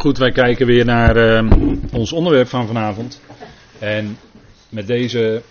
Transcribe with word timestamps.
Goed, 0.00 0.18
wij 0.18 0.32
kijken 0.32 0.66
weer 0.66 0.84
naar 0.84 1.16
uh, 1.16 1.50
ons 1.92 2.12
onderwerp 2.12 2.48
van 2.48 2.66
vanavond. 2.66 3.20
En 3.78 4.18
met 4.68 4.86
deze 4.86 5.42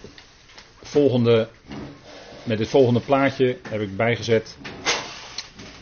volgende, 0.82 1.48
met 2.44 2.58
dit 2.58 2.68
volgende 2.68 3.00
plaatje 3.00 3.58
heb 3.70 3.82
ik 3.82 3.96
bijgezet 3.96 4.58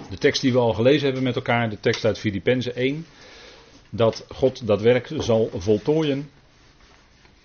de 0.10 0.18
tekst 0.18 0.42
die 0.42 0.52
we 0.52 0.58
al 0.58 0.74
gelezen 0.74 1.06
hebben 1.06 1.24
met 1.24 1.36
elkaar, 1.36 1.70
de 1.70 1.80
tekst 1.80 2.06
uit 2.06 2.20
Filippenzen 2.20 2.76
1. 2.76 3.06
Dat 3.90 4.26
God 4.30 4.68
dat 4.68 4.82
werk 4.82 5.10
zal 5.18 5.50
voltooien. 5.56 6.30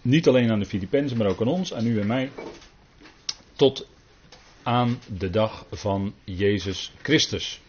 Niet 0.01 0.29
alleen 0.29 0.51
aan 0.51 0.59
de 0.59 0.67
Filippenzen, 0.67 1.17
maar 1.19 1.29
ook 1.29 1.41
aan 1.41 1.49
ons, 1.49 1.75
aan 1.75 1.87
u 1.87 2.01
en 2.01 2.07
mij. 2.07 2.31
Tot 3.57 3.89
aan 4.63 4.99
de 5.19 5.31
dag 5.31 5.67
van 5.71 6.15
Jezus 6.25 6.93
Christus. 7.03 7.61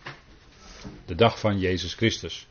De 1.05 1.16
dag 1.16 1.40
van 1.40 1.59
Jezus 1.59 1.94
Christus. 1.94 2.48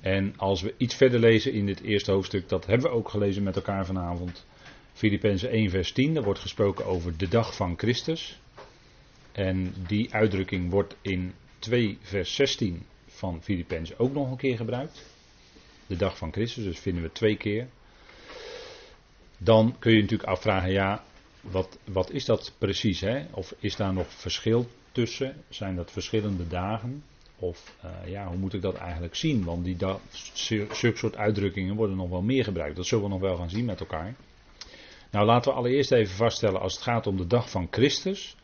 En 0.00 0.34
als 0.36 0.62
we 0.62 0.74
iets 0.76 0.94
verder 0.94 1.20
lezen 1.20 1.52
in 1.52 1.66
dit 1.66 1.80
eerste 1.80 2.10
hoofdstuk, 2.10 2.48
dat 2.48 2.66
hebben 2.66 2.90
we 2.90 2.96
ook 2.96 3.08
gelezen 3.08 3.42
met 3.42 3.56
elkaar 3.56 3.86
vanavond. 3.86 4.46
Filippenzen 4.92 5.50
1 5.50 5.70
vers 5.70 5.92
10, 5.92 6.14
daar 6.14 6.22
wordt 6.22 6.40
gesproken 6.40 6.86
over 6.86 7.16
de 7.16 7.28
dag 7.28 7.56
van 7.56 7.78
Christus. 7.78 8.40
En 9.32 9.74
die 9.86 10.14
uitdrukking 10.14 10.70
wordt 10.70 10.96
in 11.00 11.34
2 11.58 11.98
vers 12.00 12.34
16 12.34 12.82
van 13.06 13.42
Filippenzen 13.42 13.98
ook 13.98 14.12
nog 14.12 14.30
een 14.30 14.36
keer 14.36 14.56
gebruikt. 14.56 15.06
De 15.86 15.96
dag 15.96 16.16
van 16.16 16.32
Christus, 16.32 16.64
dus 16.64 16.78
vinden 16.78 17.02
we 17.02 17.12
twee 17.12 17.36
keer. 17.36 17.68
Dan 19.38 19.76
kun 19.78 19.92
je 19.92 20.00
natuurlijk 20.00 20.28
afvragen, 20.28 20.70
ja, 20.70 21.04
wat, 21.40 21.78
wat 21.84 22.10
is 22.10 22.24
dat 22.24 22.54
precies? 22.58 23.00
Hè? 23.00 23.24
Of 23.30 23.54
is 23.58 23.76
daar 23.76 23.92
nog 23.92 24.06
verschil 24.08 24.68
tussen? 24.92 25.36
Zijn 25.48 25.76
dat 25.76 25.90
verschillende 25.90 26.48
dagen? 26.48 27.04
Of 27.38 27.74
uh, 27.84 28.10
ja, 28.10 28.26
hoe 28.26 28.36
moet 28.36 28.54
ik 28.54 28.62
dat 28.62 28.74
eigenlijk 28.74 29.14
zien? 29.14 29.44
Want 29.44 29.64
die 29.64 29.76
zulke 30.32 30.96
soort 30.96 31.16
uitdrukkingen 31.16 31.76
worden 31.76 31.96
nog 31.96 32.08
wel 32.08 32.22
meer 32.22 32.44
gebruikt. 32.44 32.76
Dat 32.76 32.86
zullen 32.86 33.04
we 33.04 33.10
nog 33.10 33.20
wel 33.20 33.36
gaan 33.36 33.50
zien 33.50 33.64
met 33.64 33.80
elkaar. 33.80 34.14
Nou, 35.10 35.26
laten 35.26 35.52
we 35.52 35.58
allereerst 35.58 35.92
even 35.92 36.16
vaststellen, 36.16 36.60
als 36.60 36.74
het 36.74 36.82
gaat 36.82 37.06
om 37.06 37.16
de 37.16 37.26
dag 37.26 37.50
van 37.50 37.68
Christus, 37.70 38.36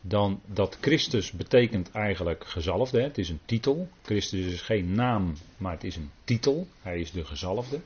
dan 0.00 0.40
dat 0.46 0.78
Christus 0.80 1.30
betekent 1.30 1.90
eigenlijk 1.90 2.44
gezalfde. 2.46 3.02
Het 3.02 3.18
is 3.18 3.28
een 3.28 3.40
titel. 3.44 3.88
Christus 4.02 4.46
is 4.46 4.60
geen 4.60 4.94
naam, 4.94 5.34
maar 5.56 5.72
het 5.72 5.84
is 5.84 5.96
een 5.96 6.10
titel. 6.24 6.66
Hij 6.82 7.00
is 7.00 7.10
de 7.10 7.24
gezalfde. 7.24 7.80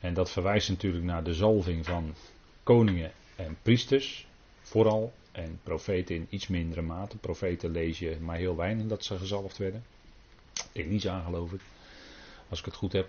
En 0.00 0.14
dat 0.14 0.30
verwijst 0.30 0.68
natuurlijk 0.68 1.04
naar 1.04 1.24
de 1.24 1.34
zalving 1.34 1.84
van 1.84 2.14
koningen 2.62 3.12
en 3.36 3.56
priesters, 3.62 4.26
vooral. 4.60 5.12
En 5.32 5.60
profeten 5.62 6.14
in 6.14 6.26
iets 6.30 6.46
mindere 6.46 6.82
mate. 6.82 7.16
Profeten 7.16 7.70
lees 7.70 7.98
je 7.98 8.16
maar 8.20 8.36
heel 8.36 8.56
weinig 8.56 8.86
dat 8.86 9.04
ze 9.04 9.18
gezalfd 9.18 9.58
werden. 9.58 9.84
Aan 11.08 11.24
geloof 11.24 11.52
ik. 11.52 11.60
Als 12.48 12.58
ik 12.58 12.64
het 12.64 12.74
goed 12.74 12.92
heb. 12.92 13.08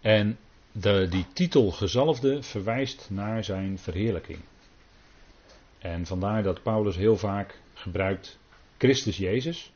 En 0.00 0.38
de, 0.72 1.06
die 1.10 1.26
titel 1.32 1.70
gezalfde 1.70 2.42
verwijst 2.42 3.08
naar 3.10 3.44
zijn 3.44 3.78
verheerlijking. 3.78 4.38
En 5.78 6.06
vandaar 6.06 6.42
dat 6.42 6.62
Paulus 6.62 6.96
heel 6.96 7.16
vaak 7.16 7.60
gebruikt 7.74 8.38
Christus 8.78 9.16
Jezus. 9.16 9.72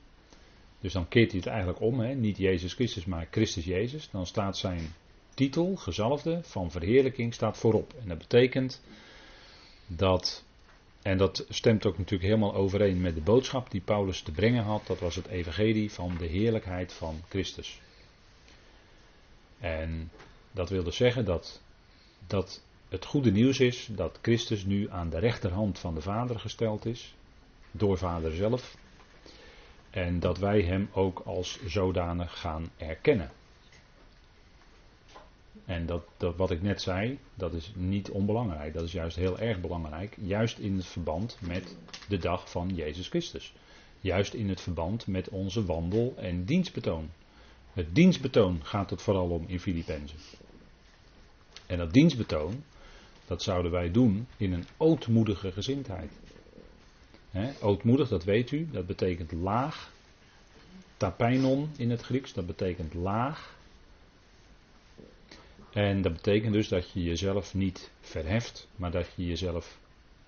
Dus 0.81 0.93
dan 0.93 1.09
keert 1.09 1.31
hij 1.31 1.41
het 1.41 1.49
eigenlijk 1.49 1.81
om, 1.81 2.01
hè? 2.01 2.15
niet 2.15 2.37
Jezus 2.37 2.75
Christus, 2.75 3.05
maar 3.05 3.29
Christus 3.31 3.65
Jezus. 3.65 4.11
Dan 4.11 4.27
staat 4.27 4.57
zijn 4.57 4.95
titel, 5.35 5.77
gezalfde, 5.77 6.39
van 6.43 6.71
verheerlijking, 6.71 7.35
staat 7.35 7.59
voorop. 7.59 7.95
En 8.03 8.09
dat 8.09 8.19
betekent 8.19 8.83
dat 9.87 10.45
en 11.07 11.19
dat 11.19 11.45
stemt 11.49 11.87
ook 11.87 11.99
natuurlijk 11.99 12.31
helemaal 12.31 12.55
overeen 12.55 13.01
met 13.01 13.15
de 13.15 13.21
boodschap 13.21 13.71
die 13.71 13.81
Paulus 13.81 14.21
te 14.21 14.31
brengen 14.31 14.65
had. 14.65 14.87
Dat 14.87 14.99
was 14.99 15.15
het 15.15 15.27
evangelie 15.27 15.93
van 15.93 16.17
de 16.19 16.27
heerlijkheid 16.27 16.93
van 16.93 17.21
Christus. 17.29 17.81
En 19.59 20.11
dat 20.53 20.71
wil 20.71 20.83
dus 20.83 20.97
zeggen 20.97 21.25
dat, 21.25 21.63
dat 22.27 22.63
het 22.89 23.05
goede 23.05 23.31
nieuws 23.31 23.61
is 23.61 23.89
dat 23.91 24.19
Christus 24.23 24.65
nu 24.65 24.91
aan 24.91 25.11
de 25.11 25.19
rechterhand 25.19 25.79
van 25.79 25.95
de 25.95 26.01
Vader 26.01 26.39
gesteld 26.39 26.87
is. 26.87 27.15
Door 27.71 27.99
Vader 27.99 28.35
zelf. 28.35 28.77
En 29.91 30.21
dat 30.21 30.39
wij 30.39 30.63
hem 30.63 30.89
ook 30.93 31.23
als 31.25 31.67
zodanig 31.67 32.41
gaan 32.41 32.71
erkennen. 32.77 33.31
En 35.65 35.87
dat, 35.87 36.05
dat 36.17 36.37
wat 36.37 36.51
ik 36.51 36.63
net 36.63 36.83
zei, 36.83 37.19
dat 37.35 37.55
is 37.55 37.73
niet 37.75 38.11
onbelangrijk. 38.11 38.75
Dat 38.75 38.83
is 38.83 38.93
juist 38.93 39.17
heel 39.17 39.39
erg 39.39 39.61
belangrijk. 39.61 40.17
Juist 40.21 40.59
in 40.59 40.77
het 40.77 40.87
verband 40.87 41.39
met 41.41 41.77
de 42.09 42.19
dag 42.19 42.51
van 42.51 42.75
Jezus 42.75 43.09
Christus. 43.09 43.55
Juist 44.01 44.35
in 44.35 44.49
het 44.49 44.61
verband 44.61 45.07
met 45.07 45.29
onze 45.29 45.65
wandel 45.65 46.15
en 46.17 46.45
dienstbetoon. 46.45 47.11
Het 47.73 47.95
dienstbetoon 47.95 48.65
gaat 48.65 48.91
het 48.91 49.03
vooral 49.03 49.29
om 49.29 49.45
in 49.47 49.61
Filippenzen. 49.61 50.19
En 51.67 51.79
dat 51.79 51.93
dienstbetoon, 51.93 52.63
dat 53.27 53.43
zouden 53.43 53.71
wij 53.71 53.91
doen 53.91 54.27
in 54.37 54.53
een 54.53 54.65
ootmoedige 54.77 55.53
gezindheid. 55.53 56.13
He, 57.31 57.53
ootmoedig, 57.61 58.09
dat 58.09 58.25
weet 58.25 58.51
u, 58.51 58.69
dat 58.73 58.87
betekent 58.87 59.33
laag. 59.33 59.93
Tapeinon 60.97 61.71
in 61.77 61.91
het 61.91 62.03
Grieks, 62.03 62.33
dat 62.33 62.47
betekent 62.47 62.95
laag. 62.95 63.56
En 65.77 66.03
dat 66.03 66.13
betekent 66.13 66.53
dus 66.53 66.69
dat 66.69 66.91
je 66.91 67.03
jezelf 67.03 67.55
niet 67.55 67.91
verheft, 68.01 68.69
maar 68.77 68.91
dat 68.91 69.09
je 69.17 69.27
jezelf 69.27 69.79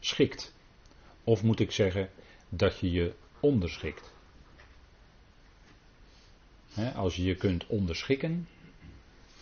schikt. 0.01 0.55
Of 1.25 1.43
moet 1.43 1.61
ik 1.61 1.71
zeggen, 1.71 2.11
dat 2.49 2.79
je 2.79 2.91
je 2.91 3.13
onderschikt. 3.41 4.13
als 6.95 7.17
je 7.17 7.25
je 7.25 7.35
kunt 7.35 7.67
onderschikken, 7.67 8.49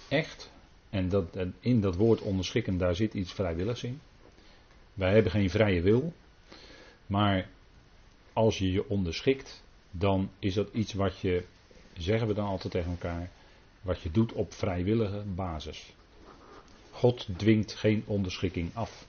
echt, 0.09 0.51
en 0.91 1.09
dat, 1.09 1.37
in 1.61 1.81
dat 1.81 1.97
woord 1.97 2.21
onderschikken, 2.21 2.79
daar 2.79 2.95
zit 2.95 3.15
iets 3.15 3.33
vrijwilligs 3.33 3.83
in. 3.83 4.01
Wij 4.95 5.13
hebben 5.13 5.33
geen 5.33 5.51
vrije 5.51 5.83
wil, 5.83 6.13
maar 7.07 7.49
als 8.33 8.59
je 8.59 8.73
je 8.73 8.89
onderschikt, 8.89 9.65
dan 9.91 10.31
is 10.39 10.55
dat 10.55 10.69
iets 10.73 10.93
wat 10.93 11.19
je, 11.19 11.45
zeggen 11.97 12.29
we 12.29 12.35
dan 12.35 12.47
altijd 12.47 12.73
tegen 12.73 12.91
elkaar, 12.91 13.31
wat 13.87 14.01
je 14.01 14.11
doet 14.11 14.33
op 14.33 14.55
vrijwillige 14.55 15.23
basis. 15.35 15.95
God 16.91 17.29
dwingt 17.37 17.75
geen 17.75 18.03
onderschikking 18.07 18.71
af. 18.75 19.07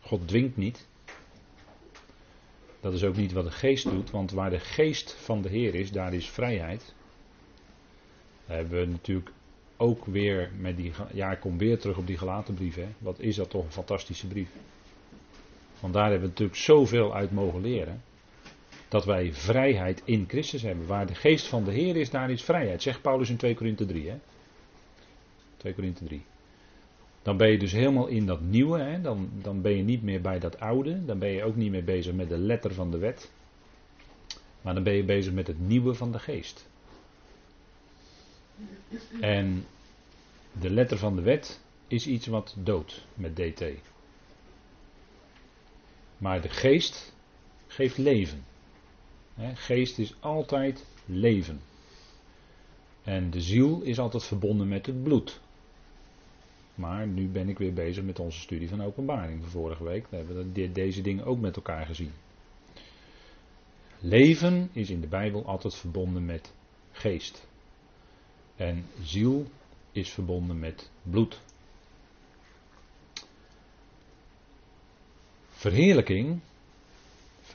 God 0.00 0.28
dwingt 0.28 0.56
niet. 0.56 0.86
Dat 2.80 2.92
is 2.92 3.04
ook 3.04 3.16
niet 3.16 3.32
wat 3.32 3.44
de 3.44 3.50
geest 3.50 3.90
doet, 3.90 4.10
want 4.10 4.30
waar 4.30 4.50
de 4.50 4.58
geest 4.58 5.12
van 5.12 5.42
de 5.42 5.48
Heer 5.48 5.74
is, 5.74 5.92
daar 5.92 6.14
is 6.14 6.28
vrijheid. 6.28 6.94
Daar 8.46 8.56
hebben 8.56 8.80
we 8.80 8.86
natuurlijk 8.86 9.30
ook 9.76 10.04
weer 10.04 10.50
met 10.58 10.76
die. 10.76 10.92
Ja, 11.12 11.32
ik 11.32 11.40
kom 11.40 11.58
weer 11.58 11.78
terug 11.78 11.96
op 11.96 12.06
die 12.06 12.18
gelaten 12.18 12.54
brief. 12.54 12.74
Hè. 12.74 12.88
Wat 12.98 13.18
is 13.18 13.36
dat 13.36 13.50
toch 13.50 13.64
een 13.64 13.72
fantastische 13.72 14.26
brief? 14.26 14.48
Want 15.80 15.94
daar 15.94 16.10
hebben 16.10 16.22
we 16.22 16.28
natuurlijk 16.28 16.58
zoveel 16.58 17.14
uit 17.14 17.30
mogen 17.30 17.60
leren. 17.60 18.02
Dat 18.88 19.04
wij 19.04 19.32
vrijheid 19.32 20.02
in 20.04 20.24
Christus 20.28 20.62
hebben. 20.62 20.86
Waar 20.86 21.06
de 21.06 21.14
geest 21.14 21.46
van 21.46 21.64
de 21.64 21.72
Heer 21.72 21.96
is, 21.96 22.10
daar 22.10 22.30
is 22.30 22.42
vrijheid. 22.42 22.82
Zegt 22.82 23.02
Paulus 23.02 23.30
in 23.30 23.36
2 23.36 23.54
Korinthe 23.54 23.86
3. 23.86 24.08
Hè? 24.08 24.18
2 25.56 25.74
Korinthe 25.74 26.04
3. 26.04 26.22
Dan 27.22 27.36
ben 27.36 27.50
je 27.50 27.58
dus 27.58 27.72
helemaal 27.72 28.06
in 28.06 28.26
dat 28.26 28.40
nieuwe. 28.40 28.78
Hè? 28.78 29.00
Dan, 29.00 29.30
dan 29.42 29.62
ben 29.62 29.76
je 29.76 29.82
niet 29.82 30.02
meer 30.02 30.20
bij 30.20 30.38
dat 30.38 30.60
oude. 30.60 31.04
Dan 31.04 31.18
ben 31.18 31.28
je 31.28 31.44
ook 31.44 31.56
niet 31.56 31.70
meer 31.70 31.84
bezig 31.84 32.14
met 32.14 32.28
de 32.28 32.38
letter 32.38 32.74
van 32.74 32.90
de 32.90 32.98
wet. 32.98 33.30
Maar 34.60 34.74
dan 34.74 34.82
ben 34.82 34.94
je 34.94 35.04
bezig 35.04 35.32
met 35.32 35.46
het 35.46 35.60
nieuwe 35.60 35.94
van 35.94 36.12
de 36.12 36.18
geest. 36.18 36.68
En 39.20 39.66
de 40.52 40.70
letter 40.70 40.98
van 40.98 41.16
de 41.16 41.22
wet 41.22 41.60
is 41.88 42.06
iets 42.06 42.26
wat 42.26 42.56
doodt 42.58 43.04
met 43.14 43.36
DT. 43.36 43.64
Maar 46.18 46.40
de 46.40 46.48
geest 46.48 47.14
geeft 47.66 47.98
leven. 47.98 48.44
Geest 49.38 49.98
is 49.98 50.14
altijd 50.20 50.86
leven. 51.04 51.60
En 53.02 53.30
de 53.30 53.40
ziel 53.40 53.82
is 53.82 53.98
altijd 53.98 54.24
verbonden 54.24 54.68
met 54.68 54.86
het 54.86 55.02
bloed. 55.02 55.40
Maar 56.74 57.06
nu 57.06 57.28
ben 57.28 57.48
ik 57.48 57.58
weer 57.58 57.72
bezig 57.72 58.04
met 58.04 58.18
onze 58.18 58.40
studie 58.40 58.68
van 58.68 58.82
openbaring 58.82 59.40
van 59.42 59.50
vorige 59.50 59.84
week. 59.84 60.06
We 60.10 60.16
hebben 60.16 60.72
deze 60.72 61.02
dingen 61.02 61.24
ook 61.24 61.38
met 61.40 61.56
elkaar 61.56 61.86
gezien. 61.86 62.12
Leven 64.00 64.68
is 64.72 64.90
in 64.90 65.00
de 65.00 65.06
Bijbel 65.06 65.44
altijd 65.44 65.74
verbonden 65.74 66.24
met 66.24 66.52
geest. 66.92 67.46
En 68.56 68.86
ziel 69.02 69.46
is 69.92 70.10
verbonden 70.10 70.58
met 70.58 70.90
bloed. 71.02 71.40
Verheerlijking. 75.48 76.40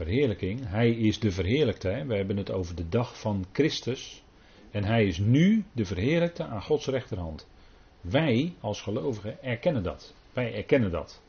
Verheerlijking. 0.03 0.67
Hij 0.67 0.91
is 0.91 1.19
de 1.19 1.31
verheerlijkte. 1.31 2.03
We 2.07 2.15
hebben 2.15 2.37
het 2.37 2.51
over 2.51 2.75
de 2.75 2.89
dag 2.89 3.19
van 3.19 3.45
Christus. 3.51 4.23
En 4.71 4.83
hij 4.83 5.05
is 5.05 5.17
nu 5.17 5.63
de 5.71 5.85
verheerlijkte 5.85 6.45
aan 6.45 6.61
Gods 6.61 6.85
rechterhand. 6.85 7.47
Wij 8.01 8.53
als 8.59 8.81
gelovigen 8.81 9.43
erkennen 9.43 9.83
dat. 9.83 10.13
Wij 10.33 10.53
erkennen 10.55 10.91
dat. 10.91 11.21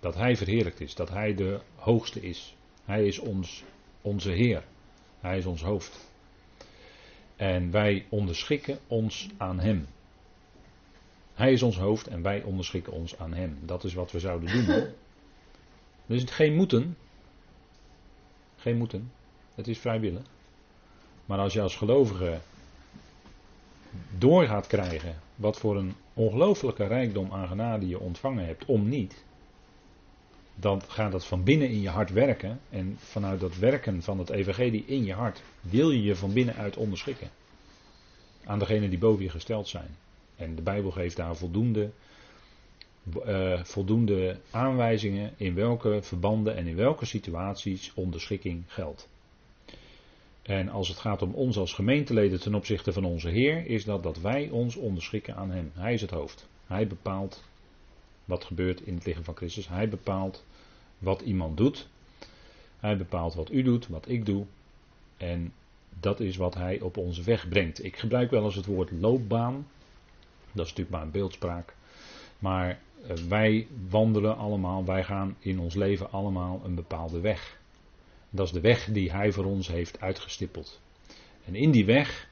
Dat 0.00 0.14
Hij 0.14 0.36
verheerlijkt 0.36 0.80
is, 0.80 0.94
dat 0.94 1.08
Hij 1.08 1.34
de 1.34 1.60
hoogste 1.74 2.20
is. 2.20 2.56
Hij 2.84 3.06
is 3.06 3.18
ons, 3.18 3.64
onze 4.00 4.30
Heer. 4.30 4.64
Hij 5.20 5.38
is 5.38 5.46
ons 5.46 5.62
hoofd. 5.62 6.10
En 7.36 7.70
wij 7.70 8.06
onderschikken 8.08 8.78
ons 8.86 9.28
aan 9.36 9.60
Hem. 9.60 9.86
Hij 11.34 11.52
is 11.52 11.62
ons 11.62 11.76
hoofd 11.78 12.06
en 12.06 12.22
wij 12.22 12.42
onderschikken 12.42 12.92
ons 12.92 13.18
aan 13.18 13.32
Hem. 13.32 13.58
Dat 13.64 13.84
is 13.84 13.94
wat 13.94 14.12
we 14.12 14.18
zouden 14.18 14.66
doen. 14.66 14.86
Dus 16.06 16.24
geen 16.24 16.54
moeten. 16.54 16.96
Geen 18.58 18.76
moeten. 18.76 19.12
Het 19.54 19.68
is 19.68 19.78
vrijwillig. 19.78 20.22
Maar 21.26 21.38
als 21.38 21.52
je 21.52 21.60
als 21.60 21.76
gelovige 21.76 22.38
door 24.18 24.46
gaat 24.46 24.66
krijgen 24.66 25.16
wat 25.34 25.58
voor 25.58 25.76
een 25.76 25.94
ongelooflijke 26.14 26.86
rijkdom 26.86 27.32
aan 27.32 27.48
genade 27.48 27.88
je 27.88 27.98
ontvangen 27.98 28.46
hebt, 28.46 28.64
om 28.64 28.88
niet, 28.88 29.24
dan 30.54 30.82
gaat 30.88 31.12
dat 31.12 31.26
van 31.26 31.44
binnen 31.44 31.68
in 31.68 31.80
je 31.80 31.88
hart 31.88 32.10
werken. 32.10 32.60
En 32.70 32.96
vanuit 32.98 33.40
dat 33.40 33.56
werken 33.56 34.02
van 34.02 34.18
het 34.18 34.30
evangelie 34.30 34.84
in 34.86 35.04
je 35.04 35.12
hart 35.12 35.42
wil 35.60 35.90
je 35.90 36.02
je 36.02 36.16
van 36.16 36.32
binnenuit 36.32 36.76
onderschikken. 36.76 37.30
Aan 38.44 38.58
degenen 38.58 38.90
die 38.90 38.98
boven 38.98 39.24
je 39.24 39.30
gesteld 39.30 39.68
zijn. 39.68 39.96
En 40.36 40.54
de 40.54 40.62
Bijbel 40.62 40.90
geeft 40.90 41.16
daar 41.16 41.36
voldoende, 41.36 41.90
uh, 43.26 43.64
voldoende 43.64 44.40
aanwijzingen 44.50 45.32
in 45.36 45.54
welke 45.54 45.98
verbanden 46.02 46.56
en 46.56 46.66
in 46.66 46.76
welke 46.76 47.04
situaties 47.04 47.92
onderschikking 47.94 48.62
geldt. 48.66 49.08
En 50.42 50.68
als 50.68 50.88
het 50.88 50.98
gaat 50.98 51.22
om 51.22 51.34
ons 51.34 51.56
als 51.56 51.72
gemeenteleden 51.72 52.40
ten 52.40 52.54
opzichte 52.54 52.92
van 52.92 53.04
onze 53.04 53.28
Heer, 53.28 53.66
is 53.66 53.84
dat 53.84 54.02
dat 54.02 54.20
wij 54.20 54.48
ons 54.48 54.76
onderschikken 54.76 55.36
aan 55.36 55.50
Hem. 55.50 55.70
Hij 55.74 55.92
is 55.92 56.00
het 56.00 56.10
hoofd. 56.10 56.48
Hij 56.66 56.86
bepaalt 56.86 57.44
wat 58.24 58.44
gebeurt 58.44 58.80
in 58.80 58.94
het 58.94 59.06
lichaam 59.06 59.24
van 59.24 59.36
Christus. 59.36 59.68
Hij 59.68 59.88
bepaalt 59.88 60.44
wat 60.98 61.20
iemand 61.20 61.56
doet. 61.56 61.88
Hij 62.80 62.96
bepaalt 62.96 63.34
wat 63.34 63.52
u 63.52 63.62
doet, 63.62 63.88
wat 63.88 64.08
ik 64.08 64.26
doe. 64.26 64.46
En 65.16 65.52
dat 66.00 66.20
is 66.20 66.36
wat 66.36 66.54
hij 66.54 66.80
op 66.80 66.96
onze 66.96 67.22
weg 67.22 67.48
brengt. 67.48 67.84
Ik 67.84 67.96
gebruik 67.96 68.30
wel 68.30 68.44
eens 68.44 68.54
het 68.54 68.66
woord 68.66 68.90
loopbaan. 68.90 69.66
Dat 70.52 70.64
is 70.66 70.70
natuurlijk 70.70 70.90
maar 70.90 71.02
een 71.02 71.10
beeldspraak. 71.10 71.74
Maar 72.38 72.68
eh, 72.70 72.76
wij 73.28 73.66
wandelen 73.88 74.36
allemaal, 74.36 74.84
wij 74.84 75.04
gaan 75.04 75.36
in 75.38 75.58
ons 75.58 75.74
leven 75.74 76.10
allemaal 76.10 76.60
een 76.64 76.74
bepaalde 76.74 77.20
weg. 77.20 77.60
Dat 78.30 78.46
is 78.46 78.52
de 78.52 78.60
weg 78.60 78.84
die 78.84 79.10
hij 79.10 79.32
voor 79.32 79.44
ons 79.44 79.68
heeft 79.68 80.00
uitgestippeld. 80.00 80.80
En 81.44 81.54
in 81.54 81.70
die 81.70 81.84
weg 81.84 82.28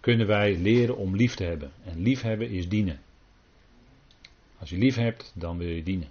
kunnen 0.00 0.26
wij 0.26 0.56
leren 0.56 0.96
om 0.96 1.16
lief 1.16 1.34
te 1.34 1.44
hebben. 1.44 1.72
En 1.84 2.02
liefhebben 2.02 2.50
is 2.50 2.68
dienen. 2.68 3.00
Als 4.58 4.70
je 4.70 4.78
lief 4.78 4.94
hebt, 4.94 5.32
dan 5.34 5.58
wil 5.58 5.68
je 5.68 5.82
dienen. 5.82 6.08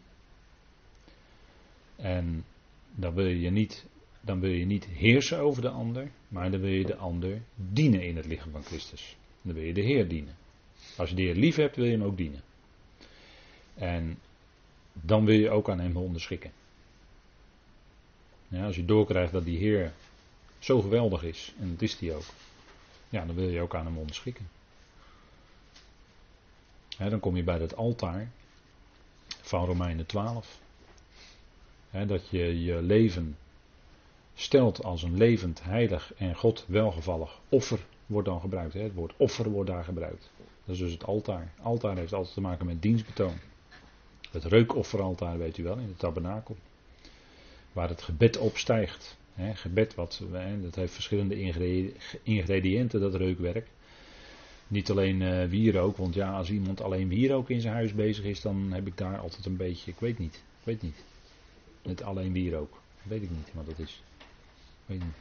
En 1.95 2.45
dan 2.95 3.13
wil 3.13 3.25
je 3.25 3.49
niet, 3.49 3.85
dan 4.21 4.39
wil 4.39 4.51
je 4.51 4.65
niet 4.65 4.85
heersen 4.85 5.39
over 5.39 5.61
de 5.61 5.69
ander, 5.69 6.11
maar 6.27 6.51
dan 6.51 6.59
wil 6.59 6.71
je 6.71 6.85
de 6.85 6.95
ander 6.95 7.41
dienen 7.55 8.03
in 8.03 8.15
het 8.15 8.25
lichaam 8.25 8.51
van 8.51 8.63
Christus. 8.63 9.17
Dan 9.41 9.53
wil 9.53 9.63
je 9.63 9.73
de 9.73 9.81
Heer 9.81 10.07
dienen. 10.07 10.35
Als 10.97 11.09
je 11.09 11.15
de 11.15 11.21
Heer 11.21 11.35
lief 11.35 11.55
hebt, 11.55 11.75
wil 11.75 11.85
je 11.85 11.91
hem 11.91 12.03
ook 12.03 12.17
dienen. 12.17 12.41
En 13.75 14.19
dan 14.93 15.25
wil 15.25 15.35
je 15.35 15.49
ook 15.49 15.69
aan 15.69 15.79
hem 15.79 15.97
onderschikken. 15.97 16.51
Ja, 18.47 18.65
als 18.65 18.75
je 18.75 18.85
doorkrijgt 18.85 19.31
dat 19.31 19.45
die 19.45 19.57
Heer 19.57 19.93
zo 20.59 20.81
geweldig 20.81 21.23
is, 21.23 21.53
en 21.59 21.71
dat 21.71 21.81
is 21.81 21.99
hij 21.99 22.15
ook, 22.15 22.25
ja, 23.09 23.25
dan 23.25 23.35
wil 23.35 23.49
je 23.49 23.61
ook 23.61 23.75
aan 23.75 23.85
hem 23.85 23.97
onderschikken. 23.97 24.47
dan 26.97 27.19
kom 27.19 27.35
je 27.35 27.43
bij 27.43 27.57
dat 27.57 27.75
altaar 27.75 28.29
van 29.27 29.65
Romeinen 29.65 30.05
12 30.05 30.59
dat 32.03 32.29
je 32.29 32.63
je 32.63 32.81
leven 32.81 33.37
stelt 34.35 34.83
als 34.83 35.03
een 35.03 35.17
levend, 35.17 35.63
heilig 35.63 36.13
en 36.13 36.35
God 36.35 36.65
welgevallig 36.67 37.39
offer 37.49 37.79
wordt 38.05 38.27
dan 38.27 38.39
gebruikt. 38.39 38.73
Het 38.73 38.93
woord 38.93 39.13
offer 39.17 39.49
wordt 39.49 39.69
daar 39.69 39.83
gebruikt. 39.83 40.31
Dat 40.37 40.75
is 40.75 40.81
dus 40.81 40.91
het 40.91 41.03
altaar. 41.03 41.53
Altaar 41.61 41.97
heeft 41.97 42.13
altijd 42.13 42.33
te 42.33 42.41
maken 42.41 42.65
met 42.65 42.81
dienstbetoon. 42.81 43.37
Het 44.35 44.51
reukofferaltaar 44.51 45.37
weet 45.37 45.57
u 45.57 45.63
wel 45.63 45.77
in 45.77 45.87
de 45.87 45.95
tabernakel. 45.95 46.55
Waar 47.73 47.89
het 47.89 48.01
gebed 48.01 48.37
opstijgt. 48.37 49.17
Gebed, 49.53 49.95
wat, 49.95 50.21
dat 50.61 50.75
heeft 50.75 50.93
verschillende 50.93 51.39
ingrediënten, 52.23 52.99
dat 52.99 53.15
reukwerk. 53.15 53.67
Niet 54.67 54.89
alleen 54.89 55.21
uh, 55.21 55.45
wierook, 55.45 55.97
want 55.97 56.13
ja, 56.13 56.37
als 56.37 56.49
iemand 56.49 56.81
alleen 56.81 57.07
wierook 57.07 57.49
in 57.49 57.61
zijn 57.61 57.73
huis 57.73 57.93
bezig 57.93 58.23
is, 58.23 58.41
dan 58.41 58.71
heb 58.71 58.87
ik 58.87 58.97
daar 58.97 59.17
altijd 59.17 59.45
een 59.45 59.57
beetje, 59.57 59.91
ik 59.91 59.99
weet 59.99 60.19
niet, 60.19 60.35
ik 60.35 60.63
weet 60.63 60.81
niet. 60.81 61.03
Met 61.83 62.03
alleen 62.03 62.33
wierook. 62.33 62.81
Weet 63.03 63.21
ik 63.21 63.29
niet 63.29 63.53
wat 63.53 63.65
dat 63.65 63.79
is. 63.79 64.03
Weet 64.85 64.99
niet. 64.99 65.15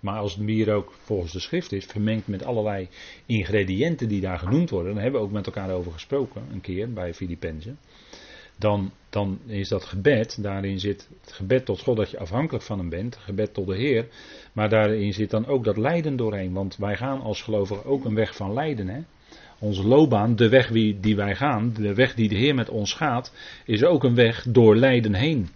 Maar 0.00 0.18
als 0.18 0.34
het 0.34 0.44
wierook 0.44 0.92
volgens 1.02 1.32
de 1.32 1.40
schrift 1.40 1.72
is, 1.72 1.84
vermengd 1.84 2.26
met 2.26 2.44
allerlei 2.44 2.88
ingrediënten 3.26 4.08
die 4.08 4.20
daar 4.20 4.38
genoemd 4.38 4.70
worden, 4.70 4.92
dan 4.92 5.02
hebben 5.02 5.20
we 5.20 5.26
ook 5.26 5.32
met 5.32 5.46
elkaar 5.46 5.70
over 5.70 5.92
gesproken, 5.92 6.42
een 6.52 6.60
keer 6.60 6.92
bij 6.92 7.14
Filippenzen. 7.14 7.78
Dan, 8.56 8.90
dan 9.10 9.38
is 9.46 9.68
dat 9.68 9.84
gebed, 9.84 10.42
daarin 10.42 10.80
zit 10.80 11.08
het 11.20 11.32
gebed 11.32 11.64
tot 11.64 11.80
God 11.80 11.96
dat 11.96 12.10
je 12.10 12.18
afhankelijk 12.18 12.64
van 12.64 12.78
hem 12.78 12.88
bent, 12.88 13.16
gebed 13.16 13.54
tot 13.54 13.66
de 13.66 13.76
Heer, 13.76 14.06
maar 14.52 14.68
daarin 14.68 15.12
zit 15.12 15.30
dan 15.30 15.46
ook 15.46 15.64
dat 15.64 15.76
lijden 15.76 16.16
doorheen, 16.16 16.52
want 16.52 16.76
wij 16.76 16.96
gaan 16.96 17.20
als 17.20 17.42
gelovigen 17.42 17.84
ook 17.84 18.04
een 18.04 18.14
weg 18.14 18.36
van 18.36 18.52
lijden. 18.52 18.88
Hè? 18.88 19.00
Onze 19.58 19.86
loopbaan, 19.86 20.36
de 20.36 20.48
weg 20.48 20.70
die 21.00 21.16
wij 21.16 21.36
gaan, 21.36 21.72
de 21.72 21.94
weg 21.94 22.14
die 22.14 22.28
de 22.28 22.36
Heer 22.36 22.54
met 22.54 22.68
ons 22.68 22.92
gaat, 22.92 23.32
is 23.64 23.84
ook 23.84 24.04
een 24.04 24.14
weg 24.14 24.46
door 24.48 24.76
lijden 24.76 25.14
heen. 25.14 25.48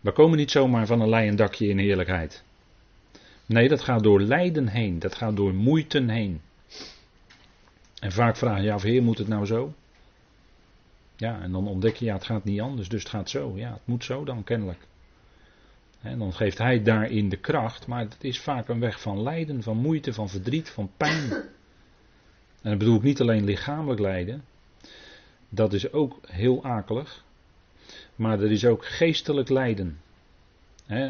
We 0.00 0.12
komen 0.12 0.38
niet 0.38 0.50
zomaar 0.50 0.86
van 0.86 1.00
een 1.00 1.08
leien 1.08 1.36
dakje 1.36 1.68
in 1.68 1.78
heerlijkheid. 1.78 2.44
Nee, 3.46 3.68
dat 3.68 3.80
gaat 3.80 4.02
door 4.02 4.20
lijden 4.20 4.68
heen. 4.68 4.98
Dat 4.98 5.14
gaat 5.14 5.36
door 5.36 5.54
moeite 5.54 6.02
heen. 6.06 6.40
En 8.00 8.12
vaak 8.12 8.36
vraag 8.36 8.62
je 8.62 8.72
af, 8.72 8.82
Heer, 8.82 9.02
moet 9.02 9.18
het 9.18 9.28
nou 9.28 9.46
zo? 9.46 9.74
Ja, 11.16 11.40
en 11.40 11.52
dan 11.52 11.68
ontdek 11.68 11.96
je, 11.96 12.04
ja, 12.04 12.14
het 12.14 12.24
gaat 12.24 12.44
niet 12.44 12.60
anders, 12.60 12.88
dus 12.88 13.02
het 13.02 13.10
gaat 13.10 13.30
zo. 13.30 13.52
Ja, 13.56 13.72
het 13.72 13.82
moet 13.84 14.04
zo 14.04 14.24
dan 14.24 14.44
kennelijk. 14.44 14.86
En 16.00 16.18
dan 16.18 16.32
geeft 16.32 16.58
hij 16.58 16.82
daarin 16.82 17.28
de 17.28 17.36
kracht, 17.36 17.86
maar 17.86 18.00
het 18.00 18.24
is 18.24 18.40
vaak 18.40 18.68
een 18.68 18.80
weg 18.80 19.00
van 19.00 19.22
lijden, 19.22 19.62
van 19.62 19.76
moeite, 19.76 20.12
van 20.12 20.28
verdriet, 20.28 20.70
van 20.70 20.90
pijn. 20.96 21.30
En 22.62 22.70
dat 22.70 22.78
bedoel 22.78 22.96
ik 22.96 23.02
niet 23.02 23.20
alleen 23.20 23.44
lichamelijk 23.44 24.00
lijden, 24.00 24.44
dat 25.48 25.72
is 25.72 25.92
ook 25.92 26.18
heel 26.26 26.64
akelig. 26.64 27.24
Maar 28.16 28.40
er 28.40 28.50
is 28.50 28.64
ook 28.64 28.86
geestelijk 28.86 29.48
lijden. 29.48 30.00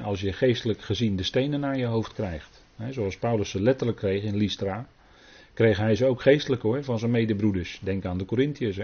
Als 0.03 0.21
je 0.21 0.33
geestelijk 0.33 0.81
gezien 0.81 1.17
de 1.17 1.23
stenen 1.23 1.61
naar 1.61 1.79
je 1.79 1.87
hoofd 1.87 2.13
krijgt. 2.13 2.65
zoals 2.91 3.19
Paulus 3.19 3.50
ze 3.50 3.62
letterlijk 3.62 3.99
kreeg 3.99 4.23
in 4.23 4.37
Lystra. 4.37 4.87
Kreeg 5.55 5.76
hij 5.76 5.95
ze 5.95 6.07
ook 6.07 6.23
geestelijk 6.23 6.62
hoor, 6.62 6.85
van 6.85 6.99
zijn 6.99 7.11
medebroeders. 7.11 7.81
Denk 7.83 8.05
aan 8.05 8.19
de 8.19 8.25
Corinthiërs. 8.25 8.79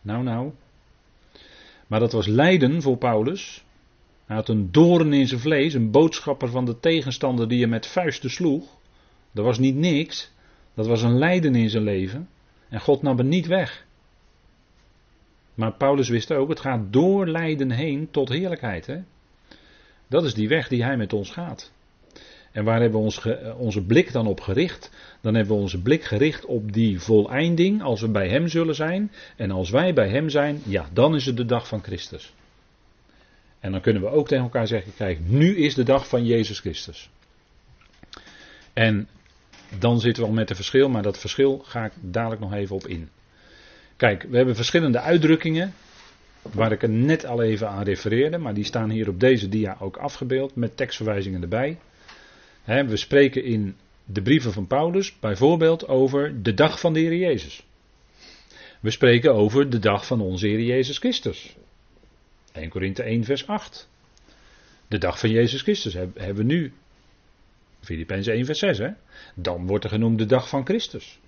Nou, 0.00 0.22
nou. 0.22 0.52
Maar 1.86 2.00
dat 2.00 2.12
was 2.12 2.26
lijden 2.26 2.82
voor 2.82 2.96
Paulus. 2.96 3.64
Hij 4.26 4.36
had 4.36 4.48
een 4.48 4.72
doorn 4.72 5.12
in 5.12 5.26
zijn 5.26 5.40
vlees, 5.40 5.74
een 5.74 5.90
boodschapper 5.90 6.48
van 6.48 6.64
de 6.64 6.80
tegenstander 6.80 7.48
die 7.48 7.58
je 7.58 7.66
met 7.66 7.86
vuisten 7.86 8.30
sloeg. 8.30 8.64
Dat 9.32 9.44
was 9.44 9.58
niet 9.58 9.76
niks. 9.76 10.32
Dat 10.74 10.86
was 10.86 11.02
een 11.02 11.18
lijden 11.18 11.54
in 11.54 11.70
zijn 11.70 11.82
leven. 11.82 12.28
En 12.68 12.80
God 12.80 13.02
nam 13.02 13.18
het 13.18 13.26
niet 13.26 13.46
weg. 13.46 13.86
Maar 15.54 15.72
Paulus 15.72 16.08
wist 16.08 16.32
ook, 16.32 16.48
het 16.48 16.60
gaat 16.60 16.92
door 16.92 17.26
lijden 17.26 17.70
heen 17.70 18.08
tot 18.10 18.28
heerlijkheid. 18.28 18.86
Hè? 18.86 18.98
Dat 20.06 20.24
is 20.24 20.34
die 20.34 20.48
weg 20.48 20.68
die 20.68 20.84
hij 20.84 20.96
met 20.96 21.12
ons 21.12 21.30
gaat. 21.30 21.72
En 22.52 22.64
waar 22.64 22.80
hebben 22.80 22.98
we 22.98 23.04
ons 23.04 23.26
onze 23.56 23.84
blik 23.84 24.12
dan 24.12 24.26
op 24.26 24.40
gericht? 24.40 24.90
Dan 25.20 25.34
hebben 25.34 25.56
we 25.56 25.62
onze 25.62 25.82
blik 25.82 26.04
gericht 26.04 26.44
op 26.44 26.72
die 26.72 27.00
voleinding 27.00 27.82
als 27.82 28.00
we 28.00 28.10
bij 28.10 28.28
Hem 28.28 28.48
zullen 28.48 28.74
zijn. 28.74 29.12
En 29.36 29.50
als 29.50 29.70
wij 29.70 29.94
bij 29.94 30.08
Hem 30.08 30.28
zijn, 30.28 30.60
ja, 30.64 30.88
dan 30.92 31.14
is 31.14 31.26
het 31.26 31.36
de 31.36 31.44
dag 31.44 31.68
van 31.68 31.82
Christus. 31.82 32.34
En 33.60 33.72
dan 33.72 33.80
kunnen 33.80 34.02
we 34.02 34.08
ook 34.08 34.28
tegen 34.28 34.44
elkaar 34.44 34.66
zeggen, 34.66 34.94
kijk, 34.96 35.18
nu 35.24 35.56
is 35.56 35.74
de 35.74 35.82
dag 35.82 36.08
van 36.08 36.24
Jezus 36.24 36.60
Christus. 36.60 37.10
En 38.72 39.08
dan 39.78 40.00
zitten 40.00 40.22
we 40.22 40.28
al 40.28 40.34
met 40.34 40.50
een 40.50 40.56
verschil, 40.56 40.88
maar 40.88 41.02
dat 41.02 41.18
verschil 41.18 41.58
ga 41.58 41.84
ik 41.84 41.92
dadelijk 42.00 42.40
nog 42.40 42.52
even 42.52 42.76
op 42.76 42.86
in. 42.86 43.08
Kijk, 44.04 44.22
we 44.22 44.36
hebben 44.36 44.56
verschillende 44.56 45.00
uitdrukkingen. 45.00 45.74
Waar 46.42 46.72
ik 46.72 46.82
er 46.82 46.88
net 46.88 47.26
al 47.26 47.42
even 47.42 47.68
aan 47.68 47.82
refereerde. 47.82 48.38
Maar 48.38 48.54
die 48.54 48.64
staan 48.64 48.90
hier 48.90 49.08
op 49.08 49.20
deze 49.20 49.48
dia 49.48 49.76
ook 49.80 49.96
afgebeeld. 49.96 50.56
Met 50.56 50.76
tekstverwijzingen 50.76 51.42
erbij. 51.42 51.78
we 52.64 52.96
spreken 52.96 53.44
in 53.44 53.76
de 54.04 54.22
brieven 54.22 54.52
van 54.52 54.66
Paulus 54.66 55.18
bijvoorbeeld 55.20 55.88
over 55.88 56.42
de 56.42 56.54
dag 56.54 56.80
van 56.80 56.92
de 56.92 57.00
Heer 57.00 57.16
Jezus. 57.16 57.66
We 58.80 58.90
spreken 58.90 59.34
over 59.34 59.70
de 59.70 59.78
dag 59.78 60.06
van 60.06 60.20
onze 60.20 60.46
Heer 60.46 60.62
Jezus 60.62 60.98
Christus. 60.98 61.56
1 62.52 62.68
Korinthe 62.68 63.02
1 63.02 63.24
vers 63.24 63.46
8. 63.46 63.88
De 64.88 64.98
dag 64.98 65.18
van 65.18 65.30
Jezus 65.30 65.62
Christus 65.62 65.94
hebben 65.94 66.34
we 66.36 66.42
nu. 66.42 66.72
Filippenzen 67.80 68.32
1 68.32 68.44
vers 68.44 68.58
6. 68.58 68.78
Hè? 68.78 68.90
Dan 69.34 69.66
wordt 69.66 69.84
er 69.84 69.90
genoemd 69.90 70.18
de 70.18 70.26
dag 70.26 70.48
van 70.48 70.64
Christus. 70.64 71.18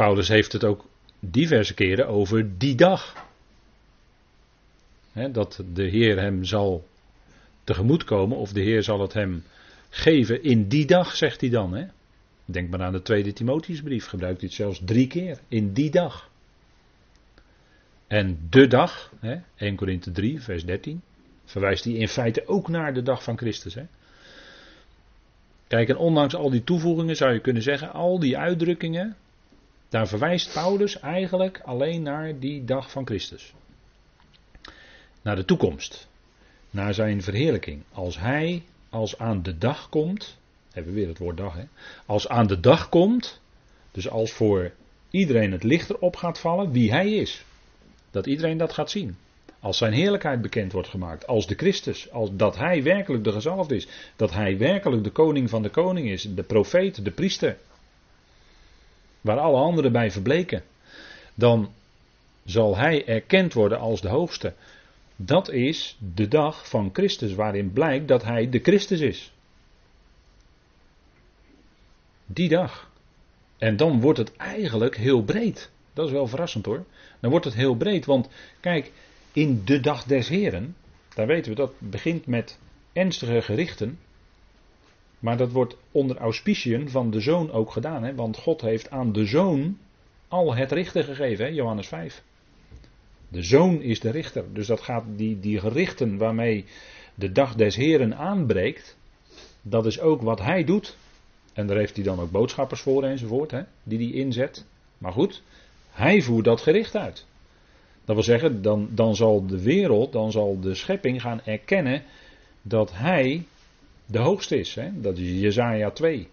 Paulus 0.00 0.28
heeft 0.28 0.52
het 0.52 0.64
ook 0.64 0.84
diverse 1.18 1.74
keren 1.74 2.08
over 2.08 2.58
die 2.58 2.74
dag. 2.74 3.28
dat 5.32 5.62
de 5.72 5.82
Heer 5.82 6.20
hem 6.20 6.44
zal 6.44 6.86
tegemoetkomen, 7.64 8.36
of 8.36 8.52
de 8.52 8.60
Heer 8.60 8.82
zal 8.82 9.00
het 9.00 9.12
hem 9.12 9.44
geven 9.90 10.42
in 10.42 10.68
die 10.68 10.86
dag, 10.86 11.16
zegt 11.16 11.40
hij 11.40 11.50
dan. 11.50 11.90
Denk 12.44 12.70
maar 12.70 12.82
aan 12.82 12.92
de 12.92 13.02
tweede 13.02 13.32
Timotheusbrief, 13.32 14.06
gebruikt 14.06 14.40
hij 14.40 14.48
het 14.48 14.56
zelfs 14.56 14.80
drie 14.84 15.06
keer. 15.06 15.38
In 15.48 15.72
die 15.72 15.90
dag. 15.90 16.30
En 18.06 18.46
de 18.50 18.66
dag, 18.66 19.12
hè, 19.18 19.36
1 19.56 19.76
Korinthe 19.76 20.10
3, 20.10 20.40
vers 20.40 20.64
13, 20.64 21.02
verwijst 21.44 21.84
hij 21.84 21.92
in 21.92 22.08
feite 22.08 22.46
ook 22.46 22.68
naar 22.68 22.94
de 22.94 23.02
dag 23.02 23.22
van 23.22 23.38
Christus. 23.38 23.76
Kijk, 25.68 25.88
en 25.88 25.96
ondanks 25.96 26.34
al 26.34 26.50
die 26.50 26.64
toevoegingen 26.64 27.16
zou 27.16 27.32
je 27.32 27.40
kunnen 27.40 27.62
zeggen, 27.62 27.92
al 27.92 28.18
die 28.18 28.38
uitdrukkingen, 28.38 29.16
daar 29.90 30.08
verwijst 30.08 30.52
Paulus 30.52 31.00
eigenlijk 31.00 31.60
alleen 31.64 32.02
naar 32.02 32.38
die 32.38 32.64
dag 32.64 32.90
van 32.90 33.06
Christus. 33.06 33.54
Naar 35.22 35.36
de 35.36 35.44
toekomst. 35.44 36.08
Naar 36.70 36.94
zijn 36.94 37.22
verheerlijking. 37.22 37.82
Als 37.92 38.18
hij, 38.18 38.62
als 38.90 39.18
aan 39.18 39.42
de 39.42 39.58
dag 39.58 39.88
komt, 39.88 40.38
hebben 40.72 40.92
we 40.92 40.98
weer 40.98 41.08
het 41.08 41.18
woord 41.18 41.36
dag, 41.36 41.54
hè? 41.54 41.64
Als 42.06 42.28
aan 42.28 42.46
de 42.46 42.60
dag 42.60 42.88
komt, 42.88 43.40
dus 43.90 44.08
als 44.08 44.32
voor 44.32 44.72
iedereen 45.10 45.52
het 45.52 45.62
licht 45.62 45.90
erop 45.90 46.16
gaat 46.16 46.38
vallen 46.38 46.72
wie 46.72 46.90
hij 46.90 47.12
is. 47.12 47.44
Dat 48.10 48.26
iedereen 48.26 48.56
dat 48.56 48.72
gaat 48.72 48.90
zien. 48.90 49.16
Als 49.60 49.78
zijn 49.78 49.92
heerlijkheid 49.92 50.40
bekend 50.40 50.72
wordt 50.72 50.88
gemaakt. 50.88 51.26
Als 51.26 51.46
de 51.46 51.54
Christus. 51.54 52.10
Als 52.10 52.30
dat 52.32 52.56
hij 52.56 52.82
werkelijk 52.82 53.24
de 53.24 53.32
gezalfde 53.32 53.76
is. 53.76 53.88
Dat 54.16 54.32
hij 54.32 54.58
werkelijk 54.58 55.04
de 55.04 55.10
koning 55.10 55.50
van 55.50 55.62
de 55.62 55.70
koning 55.70 56.10
is. 56.10 56.22
De 56.34 56.42
profeet, 56.42 57.04
de 57.04 57.10
priester. 57.10 57.56
Waar 59.20 59.38
alle 59.38 59.58
anderen 59.58 59.92
bij 59.92 60.10
verbleken. 60.10 60.62
Dan 61.34 61.72
zal 62.44 62.76
hij 62.76 63.06
erkend 63.06 63.52
worden 63.52 63.78
als 63.78 64.00
de 64.00 64.08
hoogste. 64.08 64.54
Dat 65.16 65.50
is 65.50 65.96
de 66.14 66.28
dag 66.28 66.68
van 66.68 66.90
Christus 66.92 67.34
waarin 67.34 67.72
blijkt 67.72 68.08
dat 68.08 68.24
hij 68.24 68.48
de 68.48 68.58
Christus 68.58 69.00
is. 69.00 69.32
Die 72.26 72.48
dag. 72.48 72.90
En 73.58 73.76
dan 73.76 74.00
wordt 74.00 74.18
het 74.18 74.36
eigenlijk 74.36 74.96
heel 74.96 75.22
breed. 75.22 75.70
Dat 75.92 76.06
is 76.06 76.12
wel 76.12 76.26
verrassend 76.26 76.66
hoor. 76.66 76.84
Dan 77.20 77.30
wordt 77.30 77.44
het 77.44 77.54
heel 77.54 77.74
breed, 77.74 78.04
want 78.04 78.28
kijk, 78.60 78.92
in 79.32 79.64
de 79.64 79.80
dag 79.80 80.04
des 80.04 80.28
Heren, 80.28 80.76
daar 81.14 81.26
weten 81.26 81.50
we 81.50 81.56
dat 81.56 81.72
begint 81.78 82.26
met 82.26 82.58
ernstige 82.92 83.42
gerichten. 83.42 83.98
Maar 85.20 85.36
dat 85.36 85.52
wordt 85.52 85.76
onder 85.92 86.16
auspiciën 86.16 86.88
van 86.88 87.10
de 87.10 87.20
zoon 87.20 87.52
ook 87.52 87.70
gedaan. 87.70 88.02
Hè? 88.02 88.14
Want 88.14 88.36
God 88.36 88.60
heeft 88.60 88.90
aan 88.90 89.12
de 89.12 89.26
zoon 89.26 89.78
al 90.28 90.54
het 90.54 90.72
richten 90.72 91.04
gegeven, 91.04 91.44
hè? 91.44 91.50
Johannes 91.50 91.88
5. 91.88 92.22
De 93.28 93.42
zoon 93.42 93.82
is 93.82 94.00
de 94.00 94.10
richter. 94.10 94.44
Dus 94.52 94.66
dat 94.66 94.80
gaat 94.80 95.04
die, 95.16 95.40
die 95.40 95.58
gerichten 95.58 96.18
waarmee 96.18 96.64
de 97.14 97.32
dag 97.32 97.54
des 97.54 97.76
Heren 97.76 98.16
aanbreekt. 98.16 98.98
Dat 99.62 99.86
is 99.86 100.00
ook 100.00 100.22
wat 100.22 100.40
hij 100.40 100.64
doet. 100.64 100.96
En 101.52 101.66
daar 101.66 101.76
heeft 101.76 101.94
hij 101.94 102.04
dan 102.04 102.20
ook 102.20 102.30
boodschappers 102.30 102.80
voor 102.80 103.04
enzovoort, 103.04 103.50
hè, 103.50 103.62
die 103.82 103.98
hij 103.98 104.18
inzet. 104.18 104.66
Maar 104.98 105.12
goed, 105.12 105.42
hij 105.90 106.22
voert 106.22 106.44
dat 106.44 106.60
gericht 106.60 106.96
uit. 106.96 107.26
Dat 108.04 108.14
wil 108.14 108.24
zeggen, 108.24 108.62
dan, 108.62 108.88
dan 108.90 109.16
zal 109.16 109.46
de 109.46 109.62
wereld, 109.62 110.12
dan 110.12 110.30
zal 110.30 110.60
de 110.60 110.74
schepping 110.74 111.20
gaan 111.20 111.40
erkennen 111.44 112.02
dat 112.62 112.92
hij 112.92 113.44
de 114.10 114.18
hoogste 114.18 114.58
is. 114.58 114.74
Hè? 114.74 115.00
Dat 115.00 115.18
is 115.18 115.40
Jezaja 115.40 115.90
2. 115.90 116.28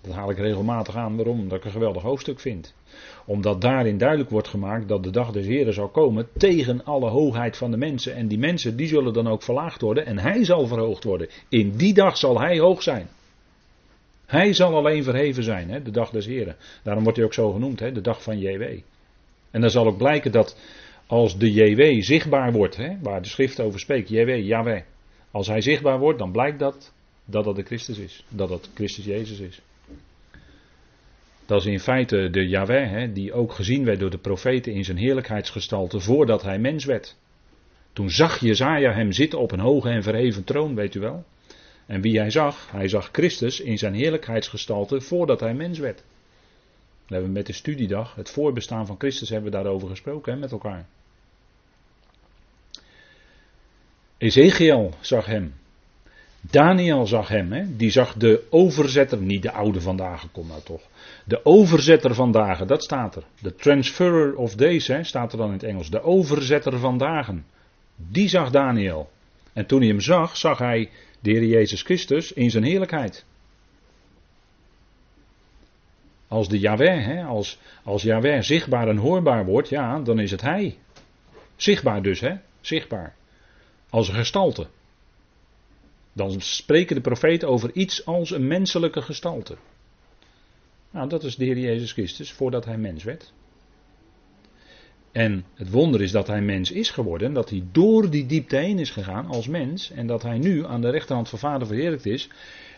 Dat 0.00 0.14
haal 0.14 0.30
ik 0.30 0.38
regelmatig 0.38 0.96
aan. 0.96 1.16
Waarom? 1.16 1.40
Omdat 1.40 1.58
ik 1.58 1.64
een 1.64 1.70
geweldig 1.70 2.02
hoofdstuk 2.02 2.40
vind. 2.40 2.74
Omdat 3.24 3.60
daarin 3.60 3.98
duidelijk 3.98 4.30
wordt 4.30 4.48
gemaakt 4.48 4.88
dat 4.88 5.02
de 5.02 5.10
dag 5.10 5.32
des 5.32 5.46
Heren 5.46 5.74
zal 5.74 5.88
komen 5.88 6.28
tegen 6.36 6.84
alle 6.84 7.08
hoogheid 7.08 7.56
van 7.56 7.70
de 7.70 7.76
mensen. 7.76 8.14
En 8.14 8.28
die 8.28 8.38
mensen 8.38 8.76
die 8.76 8.86
zullen 8.86 9.12
dan 9.12 9.28
ook 9.28 9.42
verlaagd 9.42 9.80
worden 9.80 10.06
en 10.06 10.18
hij 10.18 10.44
zal 10.44 10.66
verhoogd 10.66 11.04
worden. 11.04 11.28
In 11.48 11.76
die 11.76 11.94
dag 11.94 12.16
zal 12.16 12.40
hij 12.40 12.58
hoog 12.58 12.82
zijn. 12.82 13.08
Hij 14.26 14.52
zal 14.52 14.76
alleen 14.76 15.04
verheven 15.04 15.42
zijn, 15.42 15.70
hè, 15.70 15.82
de 15.82 15.90
dag 15.90 16.10
des 16.10 16.26
Heren. 16.26 16.56
Daarom 16.82 17.02
wordt 17.02 17.18
hij 17.18 17.26
ook 17.26 17.34
zo 17.34 17.52
genoemd, 17.52 17.80
hè, 17.80 17.92
de 17.92 18.00
dag 18.00 18.22
van 18.22 18.38
JW. 18.38 18.62
En 19.50 19.60
dan 19.60 19.70
zal 19.70 19.86
ook 19.86 19.96
blijken 19.96 20.32
dat 20.32 20.56
als 21.06 21.38
de 21.38 21.52
JW 21.52 22.02
zichtbaar 22.02 22.52
wordt, 22.52 22.76
hè, 22.76 22.96
waar 23.02 23.22
de 23.22 23.28
schrift 23.28 23.60
over 23.60 23.80
spreekt, 23.80 24.08
JW, 24.08 24.36
Yahweh. 24.36 24.82
Als 25.38 25.46
hij 25.46 25.60
zichtbaar 25.60 25.98
wordt, 25.98 26.18
dan 26.18 26.32
blijkt 26.32 26.58
dat 26.58 26.92
dat 27.24 27.44
dat 27.44 27.56
de 27.56 27.62
Christus 27.62 27.98
is. 27.98 28.24
Dat 28.28 28.48
dat 28.48 28.70
Christus 28.74 29.04
Jezus 29.04 29.38
is. 29.38 29.60
Dat 31.46 31.60
is 31.60 31.66
in 31.66 31.80
feite 31.80 32.30
de 32.30 32.48
Yahweh, 32.48 32.90
hè, 32.90 33.12
die 33.12 33.32
ook 33.32 33.52
gezien 33.52 33.84
werd 33.84 34.00
door 34.00 34.10
de 34.10 34.18
profeten 34.18 34.72
in 34.72 34.84
zijn 34.84 34.96
heerlijkheidsgestalte 34.96 36.00
voordat 36.00 36.42
hij 36.42 36.58
mens 36.58 36.84
werd. 36.84 37.16
Toen 37.92 38.10
zag 38.10 38.40
Jezaja 38.40 38.92
hem 38.92 39.12
zitten 39.12 39.38
op 39.38 39.52
een 39.52 39.60
hoge 39.60 39.88
en 39.88 40.02
verheven 40.02 40.44
troon, 40.44 40.74
weet 40.74 40.94
u 40.94 41.00
wel. 41.00 41.24
En 41.86 42.00
wie 42.00 42.18
hij 42.18 42.30
zag, 42.30 42.70
hij 42.70 42.88
zag 42.88 43.08
Christus 43.12 43.60
in 43.60 43.78
zijn 43.78 43.94
heerlijkheidsgestalte 43.94 45.00
voordat 45.00 45.40
hij 45.40 45.54
mens 45.54 45.78
werd. 45.78 46.04
We 47.06 47.14
hebben 47.14 47.32
met 47.32 47.46
de 47.46 47.52
studiedag, 47.52 48.14
het 48.14 48.30
voorbestaan 48.30 48.86
van 48.86 48.98
Christus, 48.98 49.28
hebben 49.28 49.50
we 49.50 49.56
daarover 49.56 49.88
gesproken 49.88 50.32
hè, 50.32 50.38
met 50.38 50.52
elkaar. 50.52 50.86
Ezekiel 54.18 54.94
zag 55.00 55.26
hem. 55.26 55.54
Daniel 56.40 57.06
zag 57.06 57.28
hem, 57.28 57.52
hè? 57.52 57.76
die 57.76 57.90
zag 57.90 58.14
de 58.14 58.46
overzetter, 58.50 59.18
niet 59.18 59.42
de 59.42 59.52
oude 59.52 59.80
vandaag, 59.80 60.26
kom 60.32 60.46
nou 60.46 60.60
toch. 60.62 60.82
De 61.24 61.44
overzetter 61.44 62.14
vandaag, 62.14 62.64
dat 62.64 62.82
staat 62.82 63.16
er. 63.16 63.22
De 63.40 63.54
transferer 63.54 64.36
of 64.36 64.54
days, 64.54 64.86
hè, 64.86 65.04
staat 65.04 65.32
er 65.32 65.38
dan 65.38 65.46
in 65.46 65.52
het 65.52 65.62
Engels. 65.62 65.90
De 65.90 66.02
overzetter 66.02 66.78
vandaag. 66.78 67.30
Die 67.96 68.28
zag 68.28 68.50
Daniel. 68.50 69.10
En 69.52 69.66
toen 69.66 69.78
hij 69.78 69.88
hem 69.88 70.00
zag, 70.00 70.36
zag 70.36 70.58
hij 70.58 70.90
de 71.20 71.30
Heer 71.30 71.44
Jezus 71.44 71.82
Christus 71.82 72.32
in 72.32 72.50
zijn 72.50 72.64
heerlijkheid. 72.64 73.24
Als 76.28 76.48
de 76.48 76.58
Yahweh, 76.58 77.04
hè, 77.04 77.24
als, 77.24 77.58
als 77.84 78.02
Yahweh 78.02 78.42
zichtbaar 78.42 78.88
en 78.88 78.96
hoorbaar 78.96 79.44
wordt, 79.44 79.68
ja, 79.68 80.00
dan 80.00 80.18
is 80.18 80.30
het 80.30 80.40
Hij. 80.40 80.76
Zichtbaar 81.56 82.02
dus, 82.02 82.20
hè, 82.20 82.34
zichtbaar. 82.60 83.14
Als 83.90 84.08
een 84.08 84.14
gestalte. 84.14 84.66
Dan 86.12 86.40
spreken 86.40 86.96
de 86.96 87.02
profeten 87.02 87.48
over 87.48 87.72
iets 87.72 88.06
als 88.06 88.30
een 88.30 88.46
menselijke 88.46 89.02
gestalte. 89.02 89.56
Nou, 90.90 91.08
dat 91.08 91.24
is 91.24 91.36
de 91.36 91.44
Heer 91.44 91.58
Jezus 91.58 91.92
Christus 91.92 92.32
voordat 92.32 92.64
Hij 92.64 92.78
mens 92.78 93.04
werd. 93.04 93.32
En 95.12 95.44
het 95.54 95.70
wonder 95.70 96.02
is 96.02 96.10
dat 96.10 96.26
hij 96.26 96.40
mens 96.40 96.70
is 96.70 96.90
geworden, 96.90 97.32
dat 97.32 97.50
hij 97.50 97.64
door 97.72 98.10
die 98.10 98.26
diepte 98.26 98.56
heen 98.56 98.78
is 98.78 98.90
gegaan 98.90 99.26
als 99.26 99.46
mens 99.46 99.90
en 99.90 100.06
dat 100.06 100.22
hij 100.22 100.38
nu 100.38 100.66
aan 100.66 100.80
de 100.80 100.90
rechterhand 100.90 101.28
van 101.28 101.38
Vader 101.38 101.66
verheerlijkt 101.66 102.06
is 102.06 102.28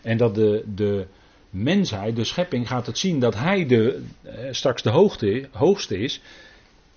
en 0.01 0.17
dat 0.17 0.35
de, 0.35 0.63
de 0.75 1.07
mensheid, 1.49 2.15
de 2.15 2.23
schepping 2.23 2.67
gaat 2.67 2.85
het 2.85 2.97
zien 2.97 3.19
dat 3.19 3.35
hij 3.35 3.65
de, 3.65 4.03
eh, 4.21 4.33
straks 4.51 4.81
de 4.81 4.89
hoogste 5.51 5.97
is 5.97 6.21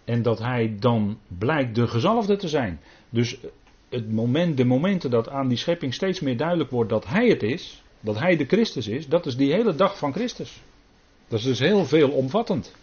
en 0.05 0.23
dat 0.23 0.39
hij 0.39 0.77
dan 0.79 1.19
blijkt 1.39 1.75
de 1.75 1.87
gezalfde 1.87 2.37
te 2.37 2.49
zijn. 2.49 2.81
Dus 3.11 3.37
het 3.95 4.13
moment, 4.13 4.57
de 4.57 4.65
momenten 4.65 5.11
dat 5.11 5.29
aan 5.29 5.49
die 5.49 5.59
schepping 5.59 5.95
steeds 5.95 6.21
meer 6.21 6.37
duidelijk 6.37 6.71
wordt 6.71 6.91
dat 6.91 7.07
hij 7.07 7.29
het 7.29 7.43
is, 7.43 7.83
dat 8.01 8.19
hij 8.19 8.37
de 8.37 8.45
Christus 8.45 8.87
is, 8.87 9.09
dat 9.09 9.27
is 9.27 9.37
die 9.37 9.53
hele 9.53 9.75
dag 9.75 9.99
van 9.99 10.13
Christus. 10.13 10.63
Dat 11.29 11.39
is 11.39 11.45
dus 11.45 11.59
heel 11.59 11.85
veel 11.85 12.11
omvattend. 12.11 12.75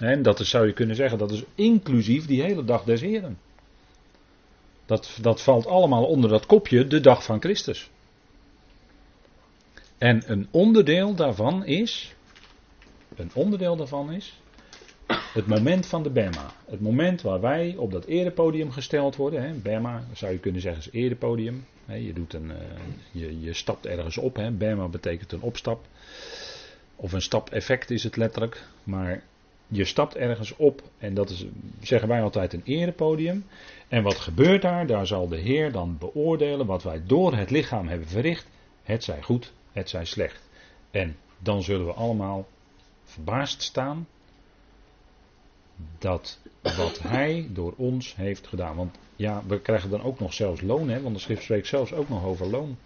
En 0.00 0.22
dat 0.22 0.40
is, 0.40 0.50
zou 0.50 0.66
je 0.66 0.72
kunnen 0.72 0.96
zeggen, 0.96 1.18
dat 1.18 1.30
is 1.30 1.44
inclusief 1.54 2.26
die 2.26 2.42
hele 2.42 2.64
dag 2.64 2.84
des 2.84 3.00
Heren. 3.00 3.38
Dat, 4.86 5.18
dat 5.20 5.42
valt 5.42 5.66
allemaal 5.66 6.04
onder 6.04 6.30
dat 6.30 6.46
kopje 6.46 6.86
de 6.86 7.00
dag 7.00 7.24
van 7.24 7.40
Christus. 7.40 7.90
En 9.98 10.22
een 10.26 10.48
onderdeel 10.50 11.14
daarvan 11.14 11.64
is, 11.64 12.14
een 13.16 13.30
onderdeel 13.34 13.76
daarvan 13.76 14.12
is, 14.12 14.39
het 15.32 15.46
moment 15.46 15.86
van 15.86 16.02
de 16.02 16.10
Bema. 16.10 16.52
Het 16.66 16.80
moment 16.80 17.22
waar 17.22 17.40
wij 17.40 17.74
op 17.76 17.92
dat 17.92 18.04
erepodium 18.04 18.70
gesteld 18.70 19.16
worden. 19.16 19.42
Hè. 19.42 19.52
Bema 19.52 20.04
zou 20.12 20.32
je 20.32 20.38
kunnen 20.38 20.60
zeggen 20.60 20.80
is 20.80 21.00
erepodium. 21.00 21.66
je, 21.86 22.12
doet 22.12 22.32
een, 22.32 22.50
eh, 22.50 22.56
je, 23.10 23.40
je 23.40 23.52
stapt 23.52 23.86
ergens 23.86 24.18
op. 24.18 24.36
Hè. 24.36 24.50
Bema 24.50 24.88
betekent 24.88 25.32
een 25.32 25.40
opstap. 25.40 25.86
Of 26.96 27.12
een 27.12 27.22
stap-effect 27.22 27.90
is 27.90 28.02
het 28.02 28.16
letterlijk. 28.16 28.62
Maar 28.84 29.22
je 29.66 29.84
stapt 29.84 30.16
ergens 30.16 30.56
op 30.56 30.82
en 30.98 31.14
dat 31.14 31.30
is, 31.30 31.46
zeggen 31.80 32.08
wij 32.08 32.22
altijd, 32.22 32.52
een 32.52 32.64
erepodium. 32.64 33.44
En 33.88 34.02
wat 34.02 34.16
gebeurt 34.16 34.62
daar? 34.62 34.86
Daar 34.86 35.06
zal 35.06 35.28
de 35.28 35.38
Heer 35.38 35.72
dan 35.72 35.96
beoordelen 35.98 36.66
wat 36.66 36.82
wij 36.82 37.02
door 37.06 37.34
het 37.34 37.50
lichaam 37.50 37.88
hebben 37.88 38.08
verricht. 38.08 38.46
Het 38.82 39.04
zij 39.04 39.22
goed, 39.22 39.52
het 39.72 39.88
zij 39.88 40.04
slecht. 40.04 40.48
En 40.90 41.16
dan 41.38 41.62
zullen 41.62 41.86
we 41.86 41.92
allemaal 41.92 42.46
verbaasd 43.04 43.62
staan 43.62 44.06
dat 45.98 46.38
wat 46.62 46.98
Hij 47.02 47.48
door 47.52 47.74
ons 47.76 48.16
heeft 48.16 48.46
gedaan. 48.46 48.76
Want 48.76 48.98
ja, 49.16 49.42
we 49.46 49.60
krijgen 49.60 49.90
dan 49.90 50.02
ook 50.02 50.20
nog 50.20 50.32
zelfs 50.32 50.60
loon, 50.60 50.88
hè, 50.88 51.02
want 51.02 51.14
de 51.14 51.20
schrift 51.20 51.42
spreekt 51.42 51.66
zelfs 51.66 51.92
ook 51.92 52.08
nog 52.08 52.24
over 52.24 52.46
loon 52.46 52.76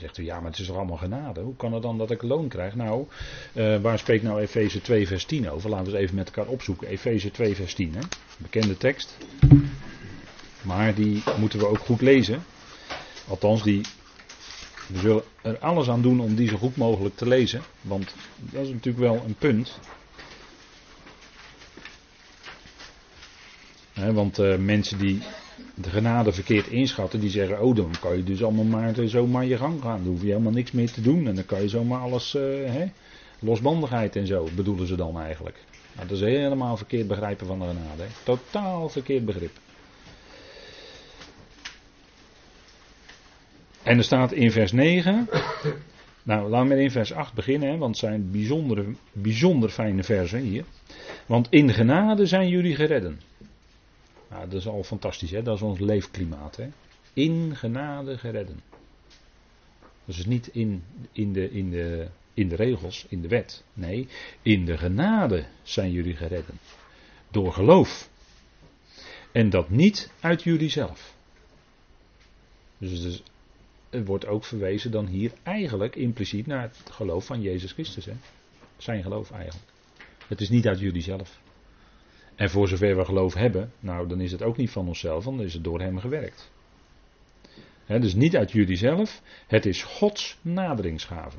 zegt 0.00 0.18
u, 0.18 0.24
ja, 0.24 0.40
maar 0.40 0.50
het 0.50 0.60
is 0.60 0.66
toch 0.66 0.76
allemaal 0.76 0.96
genade? 0.96 1.40
Hoe 1.40 1.56
kan 1.56 1.72
het 1.72 1.82
dan 1.82 1.98
dat 1.98 2.10
ik 2.10 2.22
loon 2.22 2.48
krijg? 2.48 2.74
Nou, 2.74 3.06
uh, 3.52 3.80
waar 3.80 3.98
spreekt 3.98 4.22
nou 4.22 4.40
Efeze 4.40 4.80
2 4.80 5.06
vers 5.06 5.24
10 5.24 5.50
over? 5.50 5.70
Laten 5.70 5.86
we 5.86 5.92
eens 5.92 6.00
even 6.00 6.16
met 6.16 6.26
elkaar 6.26 6.52
opzoeken. 6.52 6.88
Efeze 6.88 7.30
2 7.30 7.54
vers 7.54 7.74
10, 7.74 7.94
hè? 7.94 8.00
bekende 8.36 8.76
tekst. 8.76 9.16
Maar 10.62 10.94
die 10.94 11.22
moeten 11.38 11.58
we 11.58 11.66
ook 11.66 11.78
goed 11.78 12.00
lezen. 12.00 12.42
Althans, 13.28 13.62
die, 13.62 13.80
we 14.86 14.98
zullen 14.98 15.22
er 15.42 15.58
alles 15.58 15.88
aan 15.88 16.02
doen 16.02 16.20
om 16.20 16.34
die 16.34 16.48
zo 16.48 16.56
goed 16.56 16.76
mogelijk 16.76 17.16
te 17.16 17.28
lezen. 17.28 17.62
Want 17.80 18.14
dat 18.36 18.64
is 18.64 18.72
natuurlijk 18.72 19.04
wel 19.04 19.22
een 19.26 19.34
punt. 19.34 19.78
Want 23.94 24.38
uh, 24.38 24.56
mensen 24.56 24.98
die 24.98 25.22
de 25.74 25.90
genade 25.90 26.32
verkeerd 26.32 26.66
inschatten, 26.66 27.20
die 27.20 27.30
zeggen: 27.30 27.60
Oh, 27.60 27.76
dan 27.76 27.90
kan 28.00 28.16
je 28.16 28.24
dus 28.24 28.42
allemaal 28.42 28.64
maar 28.64 28.94
zomaar 29.04 29.44
je 29.44 29.56
gang 29.56 29.82
gaan. 29.82 30.02
Dan 30.02 30.12
hoef 30.12 30.20
je 30.20 30.26
helemaal 30.26 30.52
niks 30.52 30.72
meer 30.72 30.90
te 30.90 31.00
doen. 31.00 31.26
En 31.26 31.34
dan 31.34 31.46
kan 31.46 31.62
je 31.62 31.68
zomaar 31.68 32.00
alles, 32.00 32.34
uh, 32.34 32.82
losbandigheid 33.38 34.16
en 34.16 34.26
zo, 34.26 34.48
bedoelen 34.56 34.86
ze 34.86 34.96
dan 34.96 35.20
eigenlijk. 35.20 35.56
Nou, 35.94 36.08
dat 36.08 36.16
is 36.16 36.22
helemaal 36.22 36.76
verkeerd 36.76 37.06
begrijpen 37.06 37.46
van 37.46 37.58
de 37.58 37.66
genade. 37.66 38.04
Totaal 38.24 38.88
verkeerd 38.88 39.24
begrip. 39.24 39.52
En 43.82 43.98
er 43.98 44.04
staat 44.04 44.32
in 44.32 44.50
vers 44.50 44.72
9. 44.72 45.28
Nou, 46.22 46.48
laten 46.48 46.68
we 46.68 46.82
in 46.82 46.90
vers 46.90 47.12
8 47.12 47.34
beginnen, 47.34 47.78
want 47.78 47.90
het 47.90 47.98
zijn 47.98 48.30
bijzondere, 48.30 48.84
bijzonder 49.12 49.70
fijne 49.70 50.02
versen 50.02 50.40
hier. 50.40 50.64
Want 51.26 51.46
in 51.50 51.72
genade 51.72 52.26
zijn 52.26 52.48
jullie 52.48 52.74
geredden. 52.74 53.20
Nou, 54.30 54.48
dat 54.48 54.60
is 54.60 54.66
al 54.66 54.82
fantastisch, 54.82 55.30
hè? 55.30 55.42
dat 55.42 55.56
is 55.56 55.62
ons 55.62 55.78
leefklimaat. 55.78 56.56
Hè? 56.56 56.68
In 57.12 57.56
genade 57.56 58.18
geredden. 58.18 58.60
Dus 60.04 60.26
niet 60.26 60.46
in, 60.46 60.82
in, 61.12 61.32
de, 61.32 61.50
in, 61.50 61.70
de, 61.70 62.08
in 62.34 62.48
de 62.48 62.56
regels, 62.56 63.06
in 63.08 63.20
de 63.20 63.28
wet. 63.28 63.64
Nee, 63.72 64.08
in 64.42 64.64
de 64.64 64.78
genade 64.78 65.46
zijn 65.62 65.92
jullie 65.92 66.16
geredden. 66.16 66.58
Door 67.30 67.52
geloof. 67.52 68.08
En 69.32 69.50
dat 69.50 69.70
niet 69.70 70.10
uit 70.20 70.42
jullie 70.42 70.70
zelf. 70.70 71.14
Dus, 72.78 73.02
dus 73.02 73.22
er 73.90 74.04
wordt 74.04 74.26
ook 74.26 74.44
verwezen 74.44 74.90
dan 74.90 75.06
hier 75.06 75.32
eigenlijk 75.42 75.96
impliciet 75.96 76.46
naar 76.46 76.62
het 76.62 76.90
geloof 76.90 77.26
van 77.26 77.40
Jezus 77.40 77.72
Christus. 77.72 78.04
Hè? 78.04 78.14
Zijn 78.76 79.02
geloof 79.02 79.30
eigenlijk. 79.30 79.70
Het 80.26 80.40
is 80.40 80.48
niet 80.48 80.66
uit 80.66 80.78
jullie 80.78 81.02
zelf. 81.02 81.38
En 82.40 82.50
voor 82.50 82.68
zover 82.68 82.96
we 82.96 83.04
geloof 83.04 83.34
hebben, 83.34 83.72
nou 83.80 84.08
dan 84.08 84.20
is 84.20 84.32
het 84.32 84.42
ook 84.42 84.56
niet 84.56 84.70
van 84.70 84.88
onszelf, 84.88 85.24
want 85.24 85.36
dan 85.36 85.46
is 85.46 85.54
het 85.54 85.64
door 85.64 85.80
hem 85.80 85.98
gewerkt. 85.98 86.50
dus 87.86 88.14
niet 88.14 88.36
uit 88.36 88.52
jullie 88.52 88.76
zelf, 88.76 89.22
het 89.46 89.66
is 89.66 89.82
Gods 89.82 90.38
naderingsgave. 90.42 91.36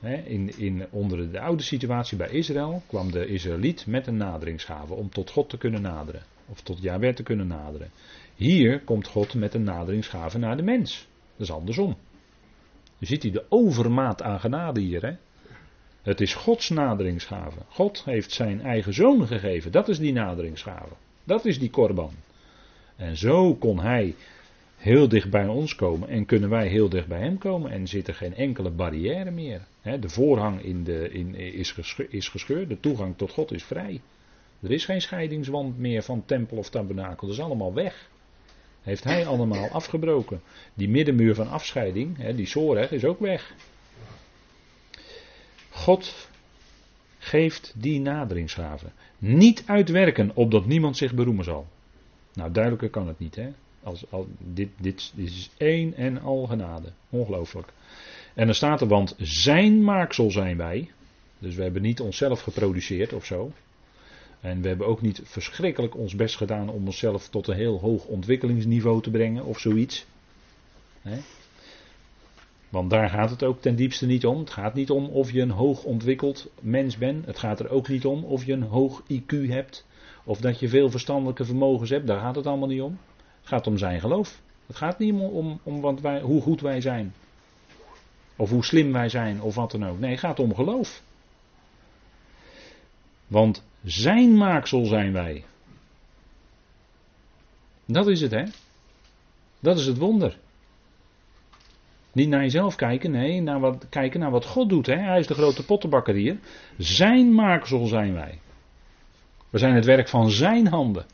in, 0.00 0.58
in, 0.58 0.86
onder 0.90 1.32
de 1.32 1.40
oude 1.40 1.62
situatie 1.62 2.16
bij 2.16 2.30
Israël 2.30 2.82
kwam 2.86 3.10
de 3.10 3.26
Israëliet 3.26 3.86
met 3.86 4.06
een 4.06 4.16
naderingsgave 4.16 4.94
om 4.94 5.10
tot 5.10 5.30
God 5.30 5.48
te 5.48 5.58
kunnen 5.58 5.82
naderen. 5.82 6.22
Of 6.46 6.60
tot 6.60 6.82
Jahweh 6.82 7.14
te 7.14 7.22
kunnen 7.22 7.46
naderen. 7.46 7.90
Hier 8.34 8.80
komt 8.80 9.06
God 9.06 9.34
met 9.34 9.54
een 9.54 9.64
naderingsgave 9.64 10.38
naar 10.38 10.56
de 10.56 10.62
mens. 10.62 11.06
Dat 11.36 11.46
is 11.46 11.52
andersom. 11.52 11.96
Je 12.98 13.06
ziet 13.06 13.22
hij 13.22 13.32
de 13.32 13.44
overmaat 13.48 14.22
aan 14.22 14.40
genade 14.40 14.80
hier. 14.80 15.02
Hè? 15.02 15.16
Het 16.04 16.20
is 16.20 16.34
Gods 16.34 16.68
naderingsgave. 16.68 17.58
God 17.68 18.04
heeft 18.04 18.32
zijn 18.32 18.60
eigen 18.60 18.94
zoon 18.94 19.26
gegeven. 19.26 19.72
Dat 19.72 19.88
is 19.88 19.98
die 19.98 20.12
naderingsgave. 20.12 20.94
Dat 21.24 21.44
is 21.44 21.58
die 21.58 21.70
korban. 21.70 22.12
En 22.96 23.16
zo 23.16 23.54
kon 23.54 23.80
hij 23.80 24.14
heel 24.76 25.08
dicht 25.08 25.30
bij 25.30 25.46
ons 25.46 25.74
komen 25.74 26.08
en 26.08 26.26
kunnen 26.26 26.48
wij 26.48 26.68
heel 26.68 26.88
dicht 26.88 27.06
bij 27.06 27.20
hem 27.20 27.38
komen 27.38 27.70
en 27.70 27.86
zit 27.86 28.08
er 28.08 28.14
geen 28.14 28.34
enkele 28.34 28.70
barrière 28.70 29.30
meer. 29.30 29.60
de 29.82 30.08
voorhang 30.08 30.62
in 30.62 30.84
de, 30.84 31.08
in, 31.10 31.34
is, 32.10 32.28
gescheurd, 32.28 32.68
de 32.68 32.80
toegang 32.80 33.16
tot 33.16 33.30
God 33.30 33.52
is 33.52 33.64
vrij. 33.64 34.00
Er 34.62 34.70
is 34.70 34.84
geen 34.84 35.00
scheidingswand 35.00 35.78
meer 35.78 36.02
van 36.02 36.24
tempel 36.24 36.56
of 36.56 36.70
tabernakel, 36.70 37.26
dat 37.26 37.36
is 37.36 37.42
allemaal 37.42 37.74
weg. 37.74 38.10
Heeft 38.82 39.04
hij 39.04 39.26
allemaal 39.26 39.68
afgebroken. 39.68 40.40
Die 40.74 40.88
middenmuur 40.88 41.34
van 41.34 41.48
afscheiding, 41.48 42.34
die 42.34 42.46
Soreg, 42.46 42.90
is 42.90 43.04
ook 43.04 43.20
weg. 43.20 43.54
God 45.74 46.28
geeft 47.18 47.72
die 47.76 48.00
naderingsgave. 48.00 48.86
Niet 49.18 49.62
uitwerken 49.66 50.30
opdat 50.34 50.66
niemand 50.66 50.96
zich 50.96 51.14
beroemen 51.14 51.44
zal. 51.44 51.66
Nou, 52.34 52.52
duidelijker 52.52 52.90
kan 52.90 53.08
het 53.08 53.18
niet. 53.18 53.34
Hè? 53.34 53.48
Als, 53.82 54.04
dit, 54.38 54.68
dit, 54.76 55.12
is 55.16 55.50
één 55.56 55.94
en 55.94 56.20
al 56.20 56.46
genade. 56.46 56.88
Ongelooflijk. 57.10 57.72
En 58.34 58.46
dan 58.46 58.54
staat 58.54 58.80
er, 58.80 58.86
want 58.86 59.14
zijn 59.18 59.84
maaksel 59.84 60.30
zijn 60.30 60.56
wij. 60.56 60.90
Dus 61.38 61.54
we 61.54 61.62
hebben 61.62 61.82
niet 61.82 62.00
onszelf 62.00 62.40
geproduceerd 62.40 63.12
of 63.12 63.24
zo. 63.24 63.52
En 64.40 64.60
we 64.60 64.68
hebben 64.68 64.86
ook 64.86 65.02
niet 65.02 65.20
verschrikkelijk 65.24 65.96
ons 65.96 66.14
best 66.14 66.36
gedaan 66.36 66.68
om 66.68 66.86
onszelf 66.86 67.28
tot 67.28 67.48
een 67.48 67.56
heel 67.56 67.80
hoog 67.80 68.04
ontwikkelingsniveau 68.04 69.02
te 69.02 69.10
brengen 69.10 69.44
of 69.44 69.58
zoiets. 69.58 70.06
Want 72.74 72.90
daar 72.90 73.08
gaat 73.08 73.30
het 73.30 73.42
ook 73.42 73.60
ten 73.60 73.76
diepste 73.76 74.06
niet 74.06 74.26
om. 74.26 74.38
Het 74.38 74.50
gaat 74.50 74.74
niet 74.74 74.90
om 74.90 75.04
of 75.08 75.30
je 75.30 75.40
een 75.40 75.50
hoog 75.50 75.84
ontwikkeld 75.84 76.50
mens 76.60 76.98
bent. 76.98 77.26
Het 77.26 77.38
gaat 77.38 77.60
er 77.60 77.70
ook 77.70 77.88
niet 77.88 78.04
om 78.04 78.24
of 78.24 78.44
je 78.44 78.52
een 78.52 78.62
hoog 78.62 79.02
IQ 79.12 79.48
hebt. 79.48 79.86
Of 80.24 80.40
dat 80.40 80.58
je 80.60 80.68
veel 80.68 80.90
verstandelijke 80.90 81.44
vermogens 81.44 81.90
hebt. 81.90 82.06
Daar 82.06 82.20
gaat 82.20 82.36
het 82.36 82.46
allemaal 82.46 82.68
niet 82.68 82.80
om. 82.80 82.98
Het 83.38 83.48
gaat 83.48 83.66
om 83.66 83.78
zijn 83.78 84.00
geloof. 84.00 84.40
Het 84.66 84.76
gaat 84.76 84.98
niet 84.98 85.12
om, 85.12 85.60
om, 85.62 86.00
wij, 86.00 86.20
hoe 86.20 86.42
goed 86.42 86.60
wij 86.60 86.80
zijn. 86.80 87.14
Of 88.36 88.50
hoe 88.50 88.64
slim 88.64 88.92
wij 88.92 89.08
zijn. 89.08 89.42
Of 89.42 89.54
wat 89.54 89.70
dan 89.70 89.86
ook. 89.86 89.98
Nee, 89.98 90.10
het 90.10 90.20
gaat 90.20 90.40
om 90.40 90.54
geloof. 90.54 91.02
Want 93.26 93.64
zijn 93.84 94.36
maaksel 94.36 94.84
zijn 94.84 95.12
wij. 95.12 95.44
Dat 97.84 98.06
is 98.06 98.20
het, 98.20 98.30
hè? 98.30 98.44
Dat 99.60 99.78
is 99.78 99.86
het 99.86 99.98
wonder. 99.98 100.38
Niet 102.14 102.28
naar 102.28 102.42
jezelf 102.42 102.76
kijken, 102.76 103.10
nee, 103.10 103.40
naar 103.40 103.60
wat, 103.60 103.86
kijken 103.88 104.20
naar 104.20 104.30
wat 104.30 104.44
God 104.44 104.68
doet. 104.68 104.86
Hè? 104.86 104.96
Hij 104.96 105.18
is 105.18 105.26
de 105.26 105.34
grote 105.34 105.64
pottenbakker 105.64 106.14
hier. 106.14 106.38
Zijn 106.78 107.34
maaksel 107.34 107.86
zijn 107.86 108.14
wij. 108.14 108.38
We 109.50 109.58
zijn 109.58 109.74
het 109.74 109.84
werk 109.84 110.08
van 110.08 110.30
zijn 110.30 110.66
handen. 110.66 111.06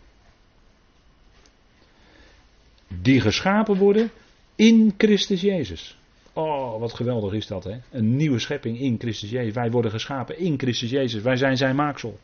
Die 2.89 3.21
geschapen 3.21 3.77
worden 3.77 4.11
in 4.55 4.95
Christus 4.97 5.41
Jezus. 5.41 5.99
Oh, 6.33 6.81
wat 6.81 6.95
geweldig 6.95 7.33
is 7.33 7.47
dat, 7.47 7.65
hè? 7.65 7.79
Een 7.91 8.17
nieuwe 8.17 8.39
schepping 8.39 8.79
in 8.79 8.99
Christus 8.99 9.31
Jezus. 9.31 9.55
Wij 9.55 9.71
worden 9.71 9.91
geschapen 9.91 10.39
in 10.39 10.59
Christus 10.59 10.91
Jezus. 10.91 11.23
Wij 11.23 11.37
zijn 11.37 11.57
zijn 11.57 11.77
maaksel. 11.77 12.19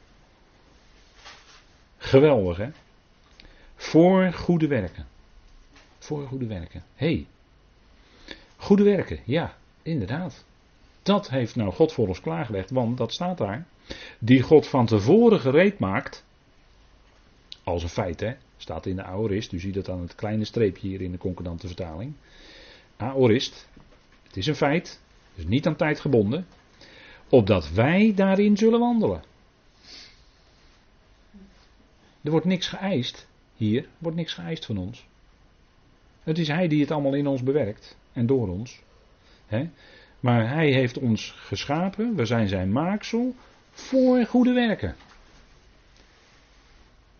Geweldig, 1.99 2.57
hè? 2.57 2.69
Voor 3.75 4.33
goede 4.33 4.67
werken. 4.67 5.07
Voor 5.99 6.27
goede 6.27 6.47
werken. 6.47 6.83
Hey, 6.95 7.27
Goede 8.67 8.83
werken, 8.83 9.21
ja, 9.25 9.57
inderdaad. 9.83 10.45
Dat 11.03 11.31
heeft 11.31 11.57
nou 11.57 11.73
God 11.73 11.93
voor 11.93 12.09
ons 12.09 12.21
klaargelegd, 12.21 12.71
want 12.71 12.97
dat 12.97 13.13
staat 13.13 13.39
daar. 13.39 13.67
Die 14.19 14.43
God 14.43 14.67
van 14.67 14.87
tevoren 14.87 15.41
gereed 15.41 15.79
maakt. 15.79 16.25
Als 17.65 17.83
een 17.83 17.89
feit, 17.89 18.21
hè. 18.21 18.35
Staat 18.57 18.87
in 18.87 18.97
de 18.97 19.03
aorist. 19.03 19.53
U 19.53 19.59
ziet 19.59 19.75
dat 19.75 19.89
aan 19.89 20.01
het 20.01 20.15
kleine 20.15 20.45
streepje 20.45 20.89
hier 20.89 21.01
in 21.01 21.11
de 21.11 21.19
concordante 21.19 21.67
vertaling. 21.67 22.15
Aorist. 22.97 23.69
Het 24.23 24.37
is 24.37 24.47
een 24.47 24.55
feit. 24.55 25.01
Dus 25.35 25.47
niet 25.47 25.67
aan 25.67 25.77
tijd 25.77 26.01
gebonden. 26.01 26.47
Opdat 27.29 27.71
wij 27.73 28.13
daarin 28.15 28.57
zullen 28.57 28.81
wandelen. 28.81 29.23
Er 32.23 32.31
wordt 32.31 32.47
niks 32.47 32.69
geëist. 32.69 33.29
Hier 33.57 33.89
wordt 33.99 34.17
niks 34.17 34.33
geëist 34.35 34.65
van 34.65 34.77
ons. 34.77 35.07
Het 36.23 36.39
is 36.39 36.49
Hij 36.49 36.69
die 36.69 36.81
het 36.81 36.91
allemaal 36.91 37.15
in 37.15 37.27
ons 37.27 37.43
bewerkt 37.43 37.97
en 38.17 38.27
door 38.27 38.49
ons. 38.49 38.83
Maar 40.21 40.49
Hij 40.49 40.73
heeft 40.73 40.99
ons 40.99 41.31
geschapen, 41.31 42.15
we 42.15 42.25
zijn 42.25 42.49
zijn 42.49 42.73
maaksel, 42.73 43.35
voor 43.71 44.25
goede 44.25 44.53
werken. 44.53 44.97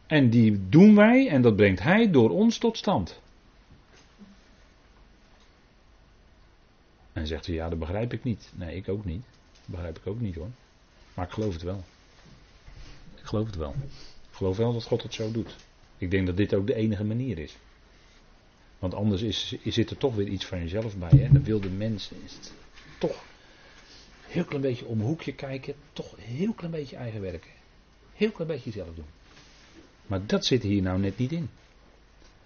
En 0.07 0.31
die 0.31 0.69
doen 0.69 0.95
wij 0.95 1.29
en 1.29 1.43
dat 1.43 1.57
brengt 1.57 1.83
Hij 1.83 2.11
door 2.11 2.31
ons 2.31 2.59
tot 2.59 2.77
stand. 2.77 3.21
En 7.13 7.27
zegt 7.27 7.47
u, 7.47 7.53
ja, 7.53 7.69
dat 7.69 7.79
begrijp 7.79 8.13
ik 8.13 8.25
niet. 8.25 8.53
Nee, 8.55 8.77
ik 8.77 8.89
ook 8.89 9.05
niet. 9.05 9.25
Dat 9.53 9.67
begrijp 9.67 9.99
ik 9.99 10.07
ook 10.07 10.21
niet 10.21 10.35
hoor. 10.35 10.51
Maar 11.15 11.27
ik 11.27 11.33
geloof 11.33 11.53
het 11.53 11.63
wel. 11.63 11.85
Ik 13.15 13.25
geloof 13.25 13.47
het 13.47 13.57
wel. 13.57 13.75
Ik 14.31 14.33
geloof 14.33 14.57
wel 14.57 14.73
dat 14.73 14.85
God 14.85 15.03
het 15.03 15.15
zo 15.15 15.31
doet. 15.31 15.57
Ik 15.99 16.11
denk 16.11 16.27
dat 16.27 16.37
dit 16.37 16.55
ook 16.55 16.67
de 16.67 16.75
enige 16.75 17.05
manier 17.05 17.39
is. 17.39 17.57
Want 18.79 18.95
anders 18.95 19.23
is, 19.23 19.57
zit 19.65 19.91
er 19.91 19.97
toch 19.97 20.15
weer 20.15 20.29
iets 20.29 20.45
van 20.45 20.59
jezelf 20.59 20.97
bij. 20.97 21.19
Hè? 21.19 21.33
Dan 21.33 21.45
wil 21.45 21.61
de 21.61 21.71
mens 21.71 22.11
toch 22.99 23.25
heel 24.27 24.45
klein 24.45 24.63
beetje 24.63 24.85
om 24.85 25.01
een 25.01 25.07
hoekje 25.07 25.35
kijken. 25.35 25.75
Toch 25.93 26.15
heel 26.19 26.53
klein 26.53 26.73
beetje 26.73 26.97
eigen 26.97 27.21
werken. 27.21 27.51
Heel 28.15 28.31
klein 28.31 28.49
beetje 28.49 28.71
zelf 28.71 28.95
doen. 28.95 29.05
Maar 30.07 30.27
dat 30.27 30.45
zit 30.45 30.63
hier 30.63 30.83
nou 30.83 30.99
net 30.99 31.19
niet 31.19 31.33
in. 31.33 31.51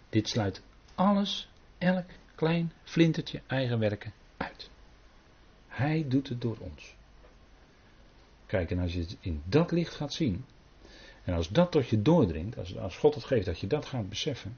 Dit 0.08 0.28
sluit 0.28 0.62
alles, 0.94 1.48
elk 1.78 2.06
klein 2.34 2.72
flintertje 2.84 3.42
eigen 3.46 3.78
werken 3.78 4.12
uit. 4.36 4.70
Hij 5.68 6.04
doet 6.08 6.28
het 6.28 6.40
door 6.40 6.56
ons. 6.58 6.94
Kijk, 8.46 8.70
en 8.70 8.78
als 8.78 8.92
je 8.92 9.00
het 9.00 9.16
in 9.20 9.42
dat 9.44 9.70
licht 9.70 9.94
gaat 9.94 10.12
zien. 10.12 10.44
En 11.24 11.34
als 11.34 11.48
dat 11.48 11.70
tot 11.70 11.88
je 11.88 12.02
doordringt, 12.02 12.58
als, 12.58 12.76
als 12.76 12.96
God 12.96 13.14
het 13.14 13.24
geeft 13.24 13.46
dat 13.46 13.60
je 13.60 13.66
dat 13.66 13.86
gaat 13.86 14.08
beseffen 14.08 14.56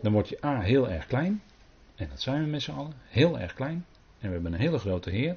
Dan 0.00 0.12
word 0.12 0.28
je 0.28 0.44
A 0.44 0.60
heel 0.60 0.90
erg 0.90 1.06
klein. 1.06 1.42
En 1.94 2.08
dat 2.08 2.20
zijn 2.20 2.44
we 2.44 2.50
met 2.50 2.62
z'n 2.62 2.70
allen. 2.70 2.94
Heel 3.08 3.38
erg 3.38 3.54
klein. 3.54 3.86
En 4.18 4.28
we 4.28 4.34
hebben 4.34 4.52
een 4.52 4.60
hele 4.60 4.78
grote 4.78 5.10
Heer. 5.10 5.36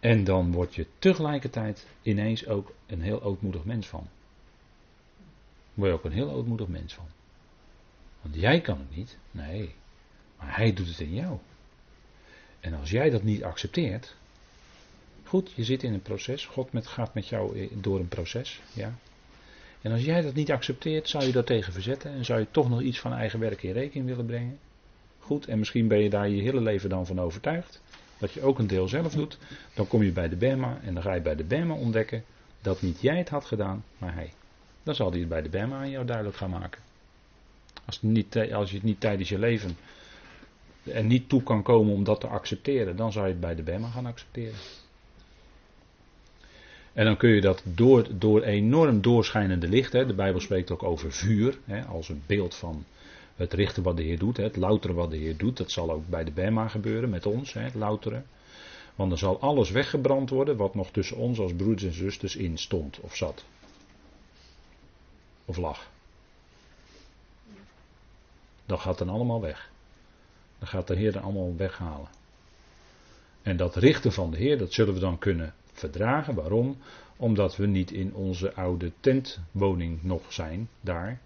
En 0.00 0.24
dan 0.24 0.52
word 0.52 0.74
je 0.74 0.86
tegelijkertijd 0.98 1.86
ineens 2.02 2.46
ook 2.46 2.74
een 2.86 3.02
heel 3.02 3.22
ootmoedig 3.22 3.64
mens 3.64 3.88
van. 3.88 4.08
Word 5.74 5.90
je 5.90 5.96
ook 5.96 6.04
een 6.04 6.12
heel 6.12 6.30
ootmoedig 6.30 6.68
mens 6.68 6.94
van. 6.94 7.06
Want 8.20 8.34
jij 8.34 8.60
kan 8.60 8.78
het 8.78 8.96
niet. 8.96 9.18
Nee. 9.30 9.74
Maar 10.36 10.56
hij 10.56 10.72
doet 10.72 10.88
het 10.88 11.00
in 11.00 11.14
jou. 11.14 11.38
En 12.60 12.74
als 12.74 12.90
jij 12.90 13.10
dat 13.10 13.22
niet 13.22 13.44
accepteert. 13.44 14.16
Goed, 15.24 15.52
je 15.52 15.64
zit 15.64 15.82
in 15.82 15.92
een 15.92 16.02
proces. 16.02 16.46
God 16.46 16.72
met, 16.72 16.86
gaat 16.86 17.14
met 17.14 17.28
jou 17.28 17.68
door 17.72 17.98
een 18.00 18.08
proces. 18.08 18.60
Ja. 18.72 18.94
En 19.82 19.92
als 19.92 20.04
jij 20.04 20.20
dat 20.20 20.34
niet 20.34 20.50
accepteert, 20.50 21.08
zou 21.08 21.24
je 21.24 21.32
dat 21.32 21.46
tegen 21.46 21.72
verzetten. 21.72 22.12
En 22.12 22.24
zou 22.24 22.40
je 22.40 22.46
toch 22.50 22.68
nog 22.68 22.80
iets 22.80 22.98
van 23.00 23.12
eigen 23.12 23.38
werk 23.38 23.62
in 23.62 23.72
rekening 23.72 24.08
willen 24.08 24.26
brengen. 24.26 24.58
Goed, 25.18 25.46
en 25.46 25.58
misschien 25.58 25.88
ben 25.88 25.98
je 25.98 26.10
daar 26.10 26.28
je 26.28 26.42
hele 26.42 26.60
leven 26.60 26.88
dan 26.88 27.06
van 27.06 27.20
overtuigd. 27.20 27.82
Dat 28.18 28.32
je 28.32 28.42
ook 28.42 28.58
een 28.58 28.66
deel 28.66 28.88
zelf 28.88 29.12
doet. 29.12 29.38
Dan 29.74 29.86
kom 29.86 30.02
je 30.02 30.12
bij 30.12 30.28
de 30.28 30.36
Bema 30.36 30.80
en 30.82 30.94
dan 30.94 31.02
ga 31.02 31.14
je 31.14 31.20
bij 31.20 31.36
de 31.36 31.44
Bema 31.44 31.74
ontdekken 31.74 32.24
dat 32.60 32.82
niet 32.82 33.00
jij 33.00 33.18
het 33.18 33.28
had 33.28 33.44
gedaan, 33.44 33.84
maar 33.98 34.14
hij. 34.14 34.32
Dan 34.82 34.94
zal 34.94 35.10
hij 35.10 35.20
het 35.20 35.28
bij 35.28 35.42
de 35.42 35.48
Bema 35.48 35.76
aan 35.76 35.90
jou 35.90 36.06
duidelijk 36.06 36.36
gaan 36.36 36.50
maken. 36.50 36.82
Als, 37.84 38.02
niet, 38.02 38.36
als 38.52 38.70
je 38.70 38.76
het 38.76 38.84
niet 38.84 39.00
tijdens 39.00 39.28
je 39.28 39.38
leven 39.38 39.76
er 40.84 41.04
niet 41.04 41.28
toe 41.28 41.42
kan 41.42 41.62
komen 41.62 41.94
om 41.94 42.04
dat 42.04 42.20
te 42.20 42.26
accepteren, 42.26 42.96
dan 42.96 43.12
zou 43.12 43.26
je 43.26 43.32
het 43.32 43.40
bij 43.40 43.54
de 43.54 43.62
Bema 43.62 43.88
gaan 43.88 44.06
accepteren. 44.06 44.58
En 46.92 47.04
dan 47.04 47.16
kun 47.16 47.30
je 47.30 47.40
dat 47.40 47.62
door, 47.64 48.06
door 48.18 48.42
enorm 48.42 49.00
doorschijnende 49.00 49.68
licht, 49.68 49.92
hè, 49.92 50.06
de 50.06 50.14
Bijbel 50.14 50.40
spreekt 50.40 50.70
ook 50.70 50.82
over 50.82 51.12
vuur, 51.12 51.58
hè, 51.64 51.84
als 51.84 52.08
een 52.08 52.22
beeld 52.26 52.54
van 52.54 52.84
het 53.36 53.52
richten 53.52 53.82
wat 53.82 53.96
de 53.96 54.02
Heer 54.02 54.18
doet, 54.18 54.36
hè, 54.36 54.42
het 54.42 54.56
louteren 54.56 54.96
wat 54.96 55.10
de 55.10 55.16
Heer 55.16 55.36
doet. 55.36 55.56
Dat 55.56 55.70
zal 55.70 55.90
ook 55.90 56.08
bij 56.08 56.24
de 56.24 56.30
Bema 56.30 56.68
gebeuren 56.68 57.10
met 57.10 57.26
ons, 57.26 57.52
hè, 57.52 57.60
het 57.60 57.74
louteren. 57.74 58.26
Want 58.94 59.08
dan 59.08 59.18
zal 59.18 59.40
alles 59.40 59.70
weggebrand 59.70 60.30
worden 60.30 60.56
wat 60.56 60.74
nog 60.74 60.90
tussen 60.90 61.16
ons 61.16 61.38
als 61.38 61.54
broeders 61.54 61.84
en 61.84 61.92
zusters 61.92 62.36
in 62.36 62.58
stond 62.58 63.00
of 63.00 63.16
zat. 63.16 63.44
Of 65.44 65.56
lag. 65.56 65.90
Dat 68.66 68.80
gaat 68.80 68.98
dan 68.98 69.08
allemaal 69.08 69.40
weg. 69.40 69.70
Dan 70.58 70.68
gaat 70.68 70.86
de 70.86 70.96
Heer 70.96 71.12
dan 71.12 71.22
allemaal 71.22 71.56
weghalen. 71.56 72.08
En 73.42 73.56
dat 73.56 73.76
richten 73.76 74.12
van 74.12 74.30
de 74.30 74.36
Heer, 74.36 74.58
dat 74.58 74.72
zullen 74.72 74.94
we 74.94 75.00
dan 75.00 75.18
kunnen 75.18 75.54
verdragen. 75.80 76.34
Waarom? 76.34 76.76
Omdat 77.16 77.56
we 77.56 77.66
niet 77.66 77.90
in 77.90 78.14
onze 78.14 78.54
oude 78.54 78.92
tentwoning 79.00 80.02
nog 80.02 80.32
zijn, 80.32 80.68
daar. 80.80 81.20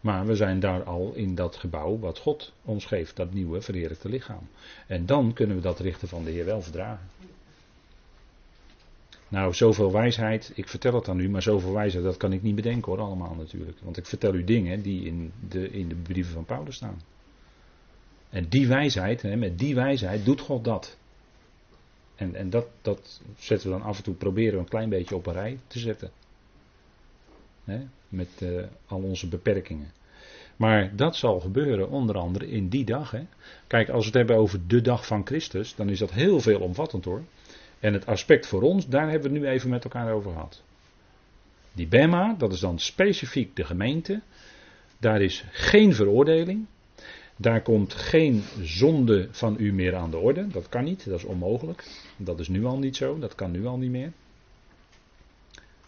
Maar 0.00 0.26
we 0.26 0.34
zijn 0.34 0.60
daar 0.60 0.82
al 0.82 1.12
in 1.14 1.34
dat 1.34 1.56
gebouw 1.56 1.98
wat 1.98 2.18
God 2.18 2.52
ons 2.64 2.84
geeft, 2.84 3.16
dat 3.16 3.32
nieuwe 3.32 3.60
verheerlijkte 3.60 4.08
lichaam. 4.08 4.48
En 4.86 5.06
dan 5.06 5.32
kunnen 5.32 5.56
we 5.56 5.62
dat 5.62 5.78
richten 5.80 6.08
van 6.08 6.24
de 6.24 6.30
Heer 6.30 6.44
wel 6.44 6.62
verdragen. 6.62 7.08
Nou, 9.28 9.54
zoveel 9.54 9.92
wijsheid, 9.92 10.52
ik 10.54 10.68
vertel 10.68 10.94
het 10.94 11.08
aan 11.08 11.18
u, 11.18 11.28
maar 11.28 11.42
zoveel 11.42 11.72
wijsheid, 11.72 12.04
dat 12.04 12.16
kan 12.16 12.32
ik 12.32 12.42
niet 12.42 12.54
bedenken 12.54 12.92
hoor, 12.92 13.00
allemaal 13.00 13.34
natuurlijk. 13.34 13.78
Want 13.82 13.96
ik 13.96 14.06
vertel 14.06 14.34
u 14.34 14.44
dingen 14.44 14.82
die 14.82 15.04
in 15.04 15.32
de, 15.48 15.70
in 15.70 15.88
de 15.88 15.94
brieven 15.94 16.32
van 16.32 16.44
Paulus 16.44 16.76
staan. 16.76 17.00
En 18.30 18.48
die 18.48 18.66
wijsheid, 18.66 19.22
hè, 19.22 19.36
met 19.36 19.58
die 19.58 19.74
wijsheid 19.74 20.24
doet 20.24 20.40
God 20.40 20.64
dat. 20.64 20.98
En, 22.14 22.34
en 22.34 22.50
dat, 22.50 22.66
dat 22.82 23.20
zetten 23.38 23.70
we 23.70 23.78
dan 23.78 23.86
af 23.86 23.96
en 23.96 24.02
toe, 24.02 24.14
proberen 24.14 24.52
we 24.52 24.58
een 24.58 24.68
klein 24.68 24.88
beetje 24.88 25.16
op 25.16 25.26
een 25.26 25.32
rij 25.32 25.58
te 25.66 25.78
zetten. 25.78 26.10
Met 28.08 28.28
uh, 28.42 28.62
al 28.86 29.02
onze 29.02 29.28
beperkingen. 29.28 29.92
Maar 30.56 30.96
dat 30.96 31.16
zal 31.16 31.40
gebeuren 31.40 31.88
onder 31.88 32.18
andere 32.18 32.48
in 32.48 32.68
die 32.68 32.84
dag. 32.84 33.10
Hè. 33.10 33.26
Kijk, 33.66 33.88
als 33.88 34.00
we 34.00 34.06
het 34.06 34.14
hebben 34.14 34.36
over 34.36 34.60
de 34.66 34.80
dag 34.80 35.06
van 35.06 35.26
Christus, 35.26 35.74
dan 35.74 35.88
is 35.88 35.98
dat 35.98 36.10
heel 36.10 36.40
veel 36.40 36.60
omvattend 36.60 37.04
hoor. 37.04 37.22
En 37.80 37.92
het 37.92 38.06
aspect 38.06 38.46
voor 38.46 38.62
ons, 38.62 38.88
daar 38.88 39.10
hebben 39.10 39.30
we 39.30 39.36
het 39.36 39.44
nu 39.44 39.52
even 39.52 39.70
met 39.70 39.84
elkaar 39.84 40.12
over 40.12 40.32
gehad. 40.32 40.62
Die 41.72 41.86
Bema, 41.86 42.34
dat 42.38 42.52
is 42.52 42.60
dan 42.60 42.78
specifiek 42.78 43.56
de 43.56 43.64
gemeente. 43.64 44.20
Daar 44.98 45.20
is 45.20 45.44
geen 45.50 45.94
veroordeling. 45.94 46.66
Daar 47.42 47.62
komt 47.62 47.94
geen 47.94 48.42
zonde 48.60 49.28
van 49.30 49.56
u 49.58 49.72
meer 49.72 49.94
aan 49.96 50.10
de 50.10 50.16
orde. 50.16 50.46
Dat 50.46 50.68
kan 50.68 50.84
niet, 50.84 51.04
dat 51.04 51.18
is 51.18 51.24
onmogelijk. 51.24 51.84
Dat 52.16 52.40
is 52.40 52.48
nu 52.48 52.64
al 52.64 52.78
niet 52.78 52.96
zo, 52.96 53.18
dat 53.18 53.34
kan 53.34 53.50
nu 53.50 53.66
al 53.66 53.76
niet 53.76 53.90
meer. 53.90 54.12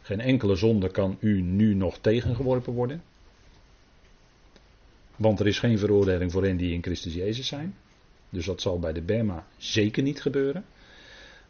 Geen 0.03 0.21
enkele 0.21 0.55
zonde 0.55 0.91
kan 0.91 1.17
u 1.21 1.41
nu 1.41 1.75
nog 1.75 1.99
tegengeworpen 1.99 2.73
worden. 2.73 3.03
Want 5.17 5.41
er 5.41 5.47
is 5.47 5.59
geen 5.59 5.79
veroordeling 5.79 6.33
voor 6.33 6.45
hen 6.45 6.57
die 6.57 6.73
in 6.73 6.83
Christus 6.83 7.15
Jezus 7.15 7.47
zijn. 7.47 7.75
Dus 8.31 8.47
dat 8.47 8.61
zal 8.61 8.79
bij 8.79 8.93
de 8.93 9.03
Bema 9.03 9.47
zeker 9.57 10.03
niet 10.03 10.23
gebeuren. 10.23 10.65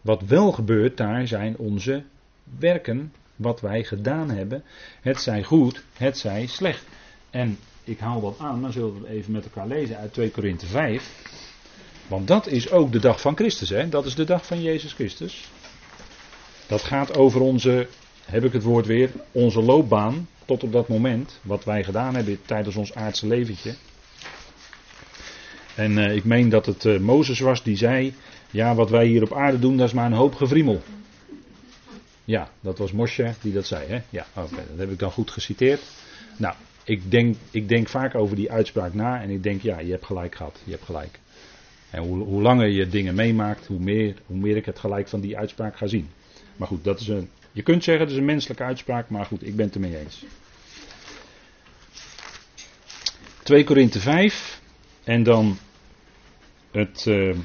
Wat 0.00 0.22
wel 0.22 0.52
gebeurt 0.52 0.96
daar 0.96 1.26
zijn 1.26 1.56
onze 1.56 2.02
werken, 2.58 3.12
wat 3.36 3.60
wij 3.60 3.84
gedaan 3.84 4.30
hebben. 4.30 4.62
Het 5.00 5.20
zij 5.20 5.42
goed, 5.42 5.84
het 5.96 6.18
zij 6.18 6.46
slecht. 6.46 6.86
En 7.30 7.58
ik 7.84 7.98
haal 7.98 8.20
dat 8.20 8.36
aan, 8.38 8.60
maar 8.60 8.72
zullen 8.72 9.02
we 9.02 9.08
even 9.08 9.32
met 9.32 9.44
elkaar 9.44 9.66
lezen 9.66 9.96
uit 9.96 10.12
2 10.12 10.30
Korinthe 10.30 10.66
5. 10.66 11.32
Want 12.06 12.28
dat 12.28 12.46
is 12.46 12.70
ook 12.70 12.92
de 12.92 12.98
dag 12.98 13.20
van 13.20 13.36
Christus, 13.36 13.68
hè? 13.68 13.88
dat 13.88 14.06
is 14.06 14.14
de 14.14 14.24
dag 14.24 14.46
van 14.46 14.62
Jezus 14.62 14.92
Christus. 14.92 15.48
Dat 16.66 16.82
gaat 16.82 17.16
over 17.16 17.40
onze, 17.40 17.88
heb 18.24 18.44
ik 18.44 18.52
het 18.52 18.62
woord 18.62 18.86
weer, 18.86 19.10
onze 19.32 19.62
loopbaan 19.62 20.28
tot 20.44 20.62
op 20.62 20.72
dat 20.72 20.88
moment. 20.88 21.38
Wat 21.42 21.64
wij 21.64 21.84
gedaan 21.84 22.14
hebben 22.14 22.38
tijdens 22.46 22.76
ons 22.76 22.94
aardse 22.94 23.26
leventje. 23.26 23.74
En 25.74 25.96
uh, 25.96 26.14
ik 26.14 26.24
meen 26.24 26.48
dat 26.48 26.66
het 26.66 26.84
uh, 26.84 27.00
Mozes 27.00 27.40
was 27.40 27.62
die 27.62 27.76
zei, 27.76 28.14
ja 28.50 28.74
wat 28.74 28.90
wij 28.90 29.06
hier 29.06 29.22
op 29.22 29.34
aarde 29.34 29.58
doen 29.58 29.76
dat 29.76 29.86
is 29.86 29.92
maar 29.92 30.06
een 30.06 30.12
hoop 30.12 30.34
gevriemel. 30.34 30.82
Ja, 32.24 32.50
dat 32.60 32.78
was 32.78 32.92
Mosje 32.92 33.34
die 33.40 33.52
dat 33.52 33.66
zei. 33.66 33.86
Hè? 33.88 34.02
Ja, 34.10 34.26
oké, 34.34 34.54
dat 34.54 34.78
heb 34.78 34.90
ik 34.90 34.98
dan 34.98 35.10
goed 35.10 35.30
geciteerd. 35.30 35.82
Nou, 36.36 36.54
ik 36.84 37.10
denk, 37.10 37.36
ik 37.50 37.68
denk 37.68 37.88
vaak 37.88 38.14
over 38.14 38.36
die 38.36 38.50
uitspraak 38.52 38.94
na 38.94 39.22
en 39.22 39.30
ik 39.30 39.42
denk, 39.42 39.62
ja, 39.62 39.78
je 39.78 39.90
hebt 39.90 40.04
gelijk 40.04 40.34
gehad, 40.34 40.60
je 40.64 40.70
hebt 40.70 40.84
gelijk. 40.84 41.18
En 41.90 42.02
hoe, 42.02 42.24
hoe 42.24 42.42
langer 42.42 42.68
je 42.68 42.88
dingen 42.88 43.14
meemaakt, 43.14 43.66
hoe 43.66 43.78
meer, 43.78 44.14
hoe 44.26 44.36
meer 44.36 44.56
ik 44.56 44.64
het 44.66 44.78
gelijk 44.78 45.08
van 45.08 45.20
die 45.20 45.36
uitspraak 45.36 45.76
ga 45.76 45.86
zien. 45.86 46.08
Maar 46.56 46.68
goed, 46.68 46.84
dat 46.84 47.00
is 47.00 47.08
een, 47.08 47.30
je 47.52 47.62
kunt 47.62 47.84
zeggen, 47.84 48.04
het 48.04 48.12
is 48.12 48.18
een 48.18 48.24
menselijke 48.24 48.62
uitspraak, 48.62 49.08
maar 49.08 49.24
goed, 49.26 49.46
ik 49.46 49.56
ben 49.56 49.66
het 49.66 49.74
ermee 49.74 49.98
eens. 49.98 50.24
2 53.42 53.64
Korinthe 53.64 54.00
5 54.00 54.60
en 55.04 55.22
dan 55.22 55.56
het 56.70 57.06
uh, 57.06 57.36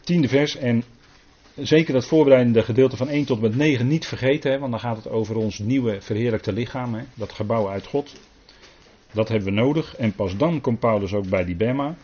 tiende 0.00 0.28
vers 0.28 0.56
en 0.56 0.84
zeker 1.56 1.92
dat 1.92 2.06
voorbereidende 2.06 2.62
gedeelte 2.62 2.96
van 2.96 3.08
1 3.08 3.24
tot 3.24 3.40
met 3.40 3.56
9 3.56 3.88
niet 3.88 4.06
vergeten, 4.06 4.50
hè, 4.50 4.58
want 4.58 4.70
dan 4.70 4.80
gaat 4.80 4.96
het 4.96 5.08
over 5.08 5.36
ons 5.36 5.58
nieuwe 5.58 6.00
verheerlijkte 6.00 6.52
lichaam, 6.52 6.94
hè, 6.94 7.02
dat 7.14 7.32
gebouw 7.32 7.68
uit 7.68 7.86
God. 7.86 8.12
Dat 9.12 9.28
hebben 9.28 9.48
we 9.48 9.60
nodig 9.60 9.96
en 9.96 10.12
pas 10.12 10.36
dan 10.36 10.60
komt 10.60 10.78
Paulus 10.78 11.12
ook 11.12 11.28
bij 11.28 11.44
die 11.44 11.56
Bema. 11.56 11.96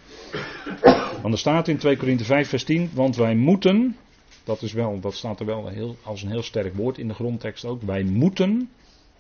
Want 1.23 1.35
er 1.35 1.39
staat 1.39 1.69
in 1.69 1.79
2 1.79 1.97
Korinthe 1.97 2.25
5 2.25 2.49
vers 2.49 2.65
10, 2.65 2.91
want 2.93 3.17
wij 3.17 3.35
moeten, 3.35 3.97
dat, 4.45 4.63
is 4.63 4.73
wel, 4.73 5.01
dat 5.01 5.15
staat 5.15 5.41
er 5.41 5.47
wel 5.47 5.69
heel, 5.69 5.97
als 6.03 6.23
een 6.23 6.31
heel 6.31 6.43
sterk 6.43 6.75
woord 6.75 6.99
in 6.99 7.09
de 7.09 7.15
grondtekst 7.15 7.65
ook, 7.65 7.83
wij 7.83 8.03
moeten, 8.03 8.71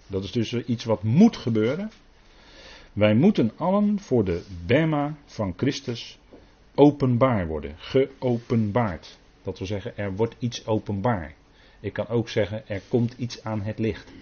dat 0.06 0.24
is 0.24 0.32
dus 0.32 0.54
iets 0.54 0.84
wat 0.84 1.02
moet 1.02 1.36
gebeuren. 1.36 1.90
Wij 2.92 3.14
moeten 3.14 3.52
allen 3.56 3.98
voor 4.00 4.24
de 4.24 4.42
Bema 4.66 5.14
van 5.24 5.54
Christus 5.56 6.18
openbaar 6.74 7.46
worden, 7.46 7.74
geopenbaard. 7.78 9.18
Dat 9.46 9.58
wil 9.58 9.66
zeggen, 9.66 9.96
er 9.96 10.16
wordt 10.16 10.36
iets 10.38 10.66
openbaar. 10.66 11.34
Ik 11.80 11.92
kan 11.92 12.08
ook 12.08 12.28
zeggen, 12.28 12.68
er 12.68 12.82
komt 12.88 13.14
iets 13.18 13.42
aan 13.42 13.62
het 13.62 13.78
licht. 13.78 14.12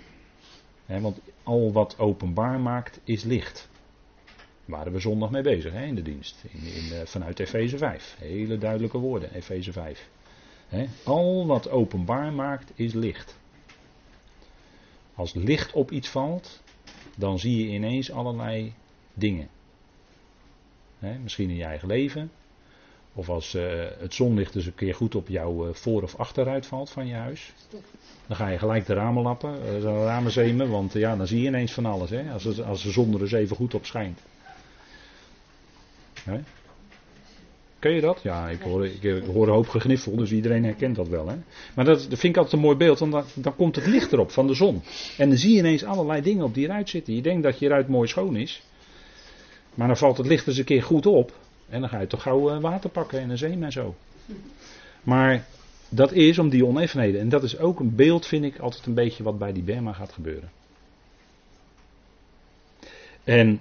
want 0.86 1.20
al 1.42 1.72
wat 1.72 1.98
openbaar 1.98 2.60
maakt, 2.60 3.00
is 3.04 3.22
licht. 3.22 3.68
Daar 4.24 4.36
waren 4.76 4.92
we 4.92 4.98
zondag 4.98 5.30
mee 5.30 5.42
bezig 5.42 5.74
in 5.74 5.94
de 5.94 6.02
dienst. 6.02 6.44
In, 6.50 6.60
uh, 6.64 7.00
vanuit 7.04 7.40
Efeze 7.40 7.78
5. 7.78 8.16
Hele 8.18 8.58
duidelijke 8.58 8.98
woorden, 8.98 9.34
Efeze 9.34 9.72
5. 9.72 10.08
al 11.04 11.46
wat 11.46 11.68
openbaar 11.68 12.32
maakt, 12.32 12.72
is 12.74 12.92
licht. 12.92 13.38
Als 15.14 15.34
licht 15.34 15.72
op 15.72 15.90
iets 15.90 16.08
valt, 16.08 16.62
dan 17.16 17.38
zie 17.38 17.66
je 17.66 17.72
ineens 17.74 18.10
allerlei 18.12 18.72
dingen. 19.14 19.48
misschien 20.98 21.50
in 21.50 21.56
je 21.56 21.64
eigen 21.64 21.88
leven, 21.88 22.30
of 23.14 23.28
als 23.28 23.54
uh, 23.54 23.62
het 23.98 24.14
zonlicht 24.14 24.52
dus 24.52 24.66
een 24.66 24.74
keer 24.74 24.94
goed 24.94 25.14
op 25.14 25.28
jouw 25.28 25.68
uh, 25.68 25.74
voor- 25.74 26.02
of 26.02 26.16
achteruit 26.16 26.66
valt 26.66 26.90
van 26.90 27.06
je 27.06 27.14
huis. 27.14 27.52
Dan 28.26 28.36
ga 28.36 28.48
je 28.48 28.58
gelijk 28.58 28.86
de 28.86 28.94
ramen 28.94 29.22
lappen, 29.22 29.50
uh, 29.50 29.80
de 29.80 30.04
ramen 30.04 30.32
zemen, 30.32 30.70
want 30.70 30.92
ja, 30.92 31.16
dan 31.16 31.26
zie 31.26 31.40
je 31.40 31.46
ineens 31.46 31.72
van 31.72 31.86
alles. 31.86 32.10
Hè, 32.10 32.32
als, 32.32 32.44
het, 32.44 32.62
als 32.62 32.82
de 32.82 32.90
zon 32.90 33.14
er 33.14 33.20
eens 33.20 33.32
even 33.32 33.56
goed 33.56 33.74
op 33.74 33.86
schijnt. 33.86 34.20
Hè? 36.24 36.38
Ken 37.78 37.92
je 37.92 38.00
dat? 38.00 38.20
Ja, 38.22 38.48
ik 38.48 38.60
hoor, 38.60 38.86
ik, 38.86 39.24
hoor 39.24 39.46
een 39.46 39.52
hoop 39.52 39.68
gegniffel, 39.68 40.16
dus 40.16 40.32
iedereen 40.32 40.64
herkent 40.64 40.96
dat 40.96 41.08
wel. 41.08 41.28
Hè? 41.28 41.36
Maar 41.74 41.84
dat, 41.84 42.06
dat 42.08 42.18
vind 42.18 42.22
ik 42.22 42.36
altijd 42.36 42.52
een 42.52 42.66
mooi 42.66 42.76
beeld, 42.76 42.98
want 42.98 43.12
dan, 43.12 43.24
dan 43.34 43.56
komt 43.56 43.76
het 43.76 43.86
licht 43.86 44.12
erop 44.12 44.30
van 44.30 44.46
de 44.46 44.54
zon. 44.54 44.82
En 45.18 45.28
dan 45.28 45.38
zie 45.38 45.52
je 45.52 45.58
ineens 45.58 45.84
allerlei 45.84 46.22
dingen 46.22 46.44
op 46.44 46.54
die 46.54 46.64
eruit 46.64 46.88
zitten. 46.88 47.14
Je 47.14 47.22
denkt 47.22 47.42
dat 47.42 47.58
je 47.58 47.66
eruit 47.66 47.88
mooi 47.88 48.08
schoon 48.08 48.36
is. 48.36 48.62
Maar 49.74 49.86
dan 49.86 49.96
valt 49.96 50.16
het 50.16 50.26
licht 50.26 50.46
eens 50.46 50.58
een 50.58 50.64
keer 50.64 50.82
goed 50.82 51.06
op. 51.06 51.32
En 51.68 51.80
dan 51.80 51.88
ga 51.88 52.00
je 52.00 52.06
toch 52.06 52.22
gauw 52.22 52.50
eh, 52.50 52.60
water 52.60 52.90
pakken 52.90 53.20
en 53.20 53.30
een 53.30 53.38
zeem 53.38 53.62
en 53.62 53.72
zo. 53.72 53.94
Maar 55.02 55.46
dat 55.88 56.12
is 56.12 56.38
om 56.38 56.48
die 56.48 56.66
oneffenheden. 56.66 57.20
En 57.20 57.28
dat 57.28 57.42
is 57.42 57.58
ook 57.58 57.80
een 57.80 57.94
beeld, 57.94 58.26
vind 58.26 58.44
ik, 58.44 58.58
altijd 58.58 58.86
een 58.86 58.94
beetje 58.94 59.22
wat 59.22 59.38
bij 59.38 59.52
die 59.52 59.62
Berma 59.62 59.92
gaat 59.92 60.12
gebeuren. 60.12 60.50
En 63.24 63.60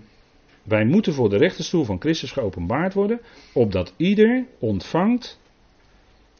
wij 0.64 0.86
moeten 0.86 1.14
voor 1.14 1.30
de 1.30 1.38
rechterstoel 1.38 1.84
van 1.84 2.00
Christus 2.00 2.32
geopenbaard 2.32 2.94
worden, 2.94 3.22
opdat 3.54 3.94
ieder 3.98 4.46
ontvangt 4.60 5.40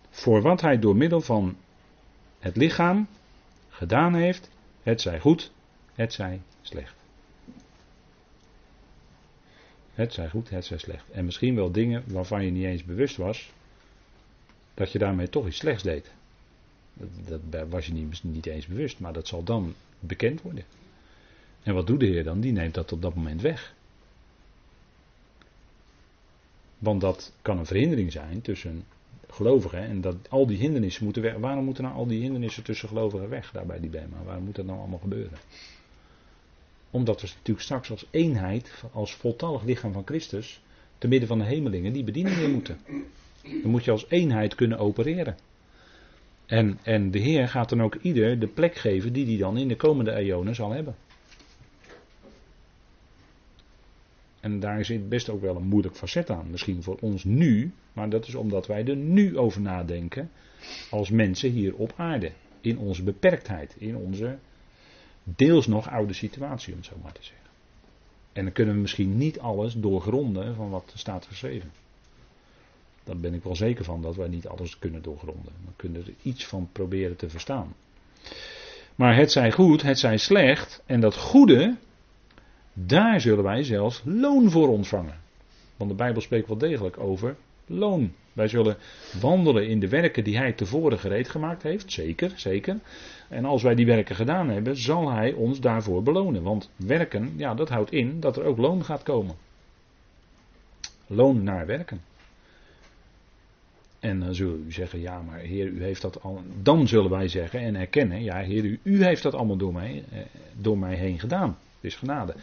voor 0.10 0.42
wat 0.42 0.62
hij 0.62 0.80
door 0.80 0.96
middel 0.96 1.22
van 1.22 1.56
het 2.40 2.56
lichaam 2.56 3.08
gedaan 3.70 4.16
heeft, 4.16 4.50
het 4.84 5.02
zij 5.02 5.20
goed, 5.20 5.52
het 5.96 6.14
zij 6.14 6.42
slecht. 6.62 7.03
Het 9.94 10.14
zij 10.14 10.30
goed, 10.30 10.50
het 10.50 10.66
zij 10.66 10.78
slecht. 10.78 11.10
En 11.12 11.26
misschien 11.26 11.56
wel 11.56 11.72
dingen 11.72 12.04
waarvan 12.08 12.46
je 12.46 12.52
niet 12.52 12.66
eens 12.66 12.84
bewust 12.84 13.18
was 13.18 13.52
dat 14.74 14.92
je 14.92 15.00
daarmee 15.00 15.30
toch 15.30 15.48
iets 15.48 15.58
slechts 15.58 15.84
deed. 15.84 16.12
Dat, 17.50 17.68
was 17.70 17.86
je 17.86 18.08
niet, 18.22 18.46
eens 18.46 18.68
bewust, 18.68 19.00
maar 19.00 19.14
dat 19.14 19.28
zal 19.28 19.44
dan 19.44 19.74
bekend 20.00 20.42
worden. 20.42 20.64
En 21.64 21.74
wat 21.74 21.88
doet 21.88 22.00
de 22.00 22.06
Heer 22.06 22.24
dan? 22.24 22.40
Die 22.40 22.52
neemt 22.52 22.74
dat 22.74 22.92
op 22.92 23.02
dat 23.02 23.16
moment 23.16 23.42
weg. 23.42 23.74
Want 26.78 27.02
dat 27.02 27.34
kan 27.42 27.58
een 27.58 27.66
verhindering 27.66 28.12
zijn 28.12 28.42
tussen 28.42 28.84
gelovigen. 29.30 29.80
En 29.80 30.02
dat 30.02 30.16
al 30.30 30.48
die 30.48 30.58
hindernissen 30.58 31.04
moeten 31.04 31.22
weg. 31.22 31.36
Waarom 31.36 31.66
moeten 31.66 31.84
nou 31.84 31.96
al 31.96 32.08
die 32.08 32.22
hindernissen 32.22 32.64
tussen 32.64 32.88
gelovigen 32.88 33.30
weg 33.30 33.52
daar 33.52 33.66
bij 33.66 33.80
die 33.80 33.90
Bema? 33.90 34.24
Waarom 34.24 34.44
moet 34.44 34.56
dat 34.56 34.66
nou 34.66 34.80
allemaal 34.80 35.00
gebeuren? 35.00 35.38
Omdat 36.94 37.22
we 37.22 37.28
natuurlijk 37.28 37.66
straks 37.66 37.92
als 37.92 38.06
eenheid, 38.10 38.84
als 38.92 39.14
voltallig 39.14 39.64
lichaam 39.64 39.94
van 39.94 40.06
Christus, 40.06 40.62
te 40.98 41.08
midden 41.08 41.28
van 41.28 41.38
de 41.38 41.46
hemelingen, 41.46 41.94
die 41.94 42.04
bedieningen 42.04 42.52
moeten. 42.52 42.78
Dan 43.62 43.72
moet 43.72 43.84
je 43.84 43.92
als 43.92 44.06
eenheid 44.10 44.56
kunnen 44.56 44.78
opereren. 44.78 45.38
En, 46.46 46.80
en 46.84 47.12
de 47.12 47.20
Heer 47.20 47.48
gaat 47.48 47.70
dan 47.70 47.82
ook 47.82 47.96
ieder 47.96 48.40
de 48.40 48.48
plek 48.48 48.76
geven 48.76 49.14
die 49.14 49.26
hij 49.26 49.38
dan 49.38 49.58
in 49.58 49.68
de 49.68 49.76
komende 49.76 50.12
eonen 50.12 50.56
zal 50.56 50.72
hebben. 50.72 50.96
En 54.40 54.60
daar 54.60 54.86
zit 54.86 55.10
best 55.10 55.30
ook 55.30 55.42
wel 55.42 55.56
een 55.56 55.68
moeilijk 55.68 55.96
facet 55.96 56.30
aan. 56.30 56.50
Misschien 56.52 56.84
voor 56.84 56.98
ons 57.02 57.24
nu, 57.24 57.72
maar 57.94 58.10
dat 58.10 58.28
is 58.28 58.36
omdat 58.36 58.68
wij 58.68 58.86
er 58.86 58.96
nu 58.96 59.38
over 59.38 59.62
nadenken. 59.62 60.32
Als 60.90 61.10
mensen 61.10 61.52
hier 61.52 61.76
op 61.76 61.94
aarde. 61.96 62.32
In 62.62 62.78
onze 62.78 63.04
beperktheid. 63.04 63.76
In 63.78 63.96
onze 63.96 64.38
deels 65.24 65.68
nog 65.68 65.90
oude 65.90 66.14
situatie, 66.14 66.74
om 66.74 66.80
het 66.80 66.88
zo 66.88 66.96
maar 67.04 67.12
te 67.12 67.24
zeggen. 67.24 67.48
En 68.34 68.44
dan 68.44 68.54
kunnen 68.54 68.76
we 68.76 68.82
misschien 68.82 69.18
niet 69.18 69.40
alles 69.40 69.74
doorgronden 69.74 70.56
van 70.56 70.70
wat 70.70 70.90
er 70.94 71.00
staat 71.00 71.26
geschreven. 71.26 71.72
Daar 73.04 73.18
ben 73.18 73.34
ik 73.34 73.44
wel 73.44 73.56
zeker 73.56 73.86
van 73.86 74.02
dat 74.02 74.16
wij 74.16 74.28
niet 74.28 74.48
alles 74.48 74.80
kunnen 74.80 75.02
doorgronden. 75.02 75.54
We 75.66 75.72
kunnen 75.76 76.02
er 76.06 76.14
iets 76.22 76.46
van 76.46 76.70
proberen 76.72 77.16
te 77.16 77.30
verstaan. 77.30 77.76
Maar 78.96 79.16
het 79.16 79.32
zij 79.32 79.52
goed, 79.52 79.82
het 79.82 80.00
zij 80.00 80.18
slecht. 80.18 80.84
En 80.86 81.00
dat 81.00 81.16
goede, 81.16 81.76
daar 82.74 83.22
zullen 83.22 83.44
wij 83.44 83.64
zelfs 83.64 84.02
loon 84.06 84.52
voor 84.52 84.68
ontvangen. 84.68 85.20
Want 85.78 85.90
de 85.90 85.96
Bijbel 85.96 86.22
spreekt 86.22 86.48
wel 86.48 86.58
degelijk 86.58 86.98
over 87.00 87.36
loon. 87.66 88.14
Wij 88.34 88.48
zullen 88.48 88.78
wandelen 89.22 89.68
in 89.68 89.80
de 89.80 89.88
werken 89.88 90.24
die 90.24 90.38
hij 90.38 90.54
tevoren 90.54 91.00
gereed 91.00 91.30
gemaakt 91.30 91.64
heeft. 91.64 91.92
Zeker, 91.92 92.32
zeker. 92.36 92.78
En 93.30 93.46
als 93.46 93.64
wij 93.64 93.76
die 93.76 93.86
werken 93.86 94.16
gedaan 94.16 94.50
hebben, 94.50 94.78
zal 94.78 95.12
hij 95.12 95.34
ons 95.34 95.60
daarvoor 95.60 96.04
belonen. 96.04 96.44
Want 96.44 96.70
werken, 96.76 97.34
ja, 97.36 97.54
dat 97.54 97.70
houdt 97.70 97.92
in 97.92 98.20
dat 98.20 98.38
er 98.38 98.44
ook 98.44 98.58
loon 98.58 98.84
gaat 98.84 99.04
komen. 99.04 99.36
Loon 101.08 101.44
naar 101.44 101.66
werken. 101.66 102.02
En 104.00 104.20
dan 104.20 104.36
zullen 104.36 104.64
u 104.68 104.72
zeggen, 104.72 105.00
ja, 105.00 105.22
maar 105.22 105.40
Heer, 105.40 105.68
u 105.68 105.84
heeft 105.84 106.02
dat 106.02 106.22
al. 106.22 106.42
Dan 106.62 106.88
zullen 106.88 107.10
wij 107.10 107.28
zeggen 107.28 107.60
en 107.60 107.76
erkennen, 107.76 108.24
ja, 108.24 108.38
Heer, 108.38 108.64
u, 108.64 108.80
u 108.84 109.04
heeft 109.04 109.24
dat 109.24 109.34
allemaal 109.34 109.58
door 109.58 109.74
mij, 109.74 110.04
eh, 110.12 110.20
door 110.58 110.78
mij 110.78 110.96
heen 110.96 111.20
gedaan. 111.20 111.50
Het 111.50 111.92
is 111.92 111.96
genade. 111.96 112.36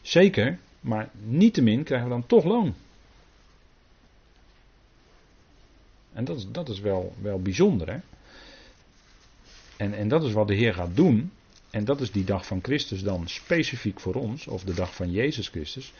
Zeker, 0.00 0.58
maar 0.80 1.10
niettemin 1.24 1.82
krijgen 1.82 2.08
we 2.08 2.14
dan 2.14 2.26
toch 2.26 2.44
loon. 2.44 2.74
En 6.12 6.24
dat 6.24 6.36
is, 6.36 6.46
dat 6.50 6.68
is 6.68 6.80
wel, 6.80 7.14
wel 7.20 7.40
bijzonder, 7.40 7.90
hè? 7.90 7.98
En, 9.76 9.94
en 9.94 10.08
dat 10.08 10.24
is 10.24 10.32
wat 10.32 10.48
de 10.48 10.54
Heer 10.54 10.74
gaat 10.74 10.96
doen. 10.96 11.32
En 11.70 11.84
dat 11.84 12.00
is 12.00 12.10
die 12.10 12.24
dag 12.24 12.46
van 12.46 12.58
Christus 12.62 13.02
dan 13.02 13.28
specifiek 13.28 14.00
voor 14.00 14.14
ons, 14.14 14.46
of 14.46 14.64
de 14.64 14.74
dag 14.74 14.94
van 14.94 15.10
Jezus 15.10 15.48
Christus. 15.48 15.92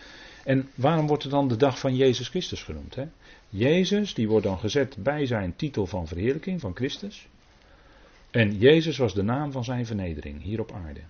En 0.45 0.69
waarom 0.75 1.07
wordt 1.07 1.25
er 1.25 1.31
dan 1.31 1.49
de 1.49 1.57
dag 1.57 1.79
van 1.79 1.97
Jezus 1.97 2.29
Christus 2.29 2.63
genoemd? 2.63 2.95
Hè? 2.95 3.05
Jezus, 3.49 4.15
die 4.15 4.29
wordt 4.29 4.47
dan 4.47 4.59
gezet 4.59 4.97
bij 4.99 5.27
zijn 5.27 5.57
titel 5.57 5.87
van 5.87 6.07
verheerlijking 6.07 6.61
van 6.61 6.75
Christus. 6.75 7.29
En 8.31 8.59
Jezus 8.59 8.97
was 8.97 9.15
de 9.15 9.23
naam 9.23 9.53
van 9.53 9.65
zijn 9.65 9.87
vernedering 9.87 10.43
hier 10.43 10.61
op 10.61 10.73
aarde. 10.73 11.01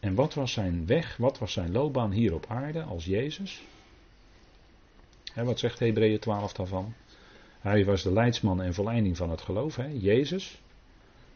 En 0.00 0.14
wat 0.14 0.34
was 0.34 0.52
zijn 0.52 0.86
weg, 0.86 1.16
wat 1.16 1.38
was 1.38 1.52
zijn 1.52 1.72
loopbaan 1.72 2.10
hier 2.10 2.34
op 2.34 2.46
aarde 2.48 2.82
als 2.82 3.04
Jezus? 3.04 3.62
Wat 5.34 5.58
zegt 5.58 5.78
Hebreeën 5.78 6.18
12 6.18 6.52
daarvan? 6.52 6.94
Hij 7.62 7.84
was 7.84 8.02
de 8.02 8.12
leidsman 8.12 8.62
en 8.62 8.74
volleiding 8.74 9.16
van 9.16 9.30
het 9.30 9.40
geloof, 9.40 9.76
he, 9.76 9.86
Jezus. 9.86 10.60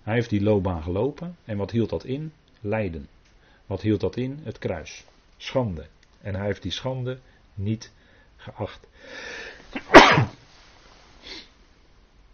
Hij 0.03 0.15
heeft 0.15 0.31
die 0.31 0.43
loopbaan 0.43 0.83
gelopen. 0.83 1.37
En 1.45 1.57
wat 1.57 1.71
hield 1.71 1.91
dat 1.91 2.05
in? 2.05 2.33
Lijden. 2.61 3.09
Wat 3.67 3.83
hield 3.83 4.01
dat 4.01 4.17
in? 4.17 4.41
Het 4.43 4.59
kruis. 4.59 5.05
Schande. 5.37 5.87
En 6.21 6.35
hij 6.35 6.47
heeft 6.47 6.63
die 6.63 6.73
schande 6.73 7.19
niet 7.55 7.93
geacht. 8.37 8.87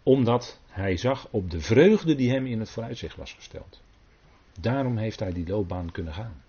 Omdat 0.03 0.59
hij 0.67 0.97
zag 0.97 1.27
op 1.31 1.51
de 1.51 1.59
vreugde 1.59 2.15
die 2.15 2.31
hem 2.31 2.45
in 2.45 2.59
het 2.59 2.69
vooruitzicht 2.69 3.15
was 3.15 3.33
gesteld. 3.33 3.81
Daarom 4.59 4.97
heeft 4.97 5.19
hij 5.19 5.33
die 5.33 5.47
loopbaan 5.47 5.91
kunnen 5.91 6.13
gaan. 6.13 6.43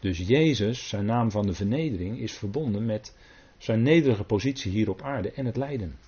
Dus 0.00 0.18
Jezus, 0.18 0.88
zijn 0.88 1.04
naam 1.04 1.30
van 1.30 1.46
de 1.46 1.54
vernedering, 1.54 2.18
is 2.18 2.32
verbonden 2.32 2.84
met 2.84 3.16
zijn 3.58 3.82
nederige 3.82 4.24
positie 4.24 4.70
hier 4.70 4.90
op 4.90 5.02
aarde 5.02 5.30
en 5.30 5.46
het 5.46 5.56
lijden. 5.56 5.98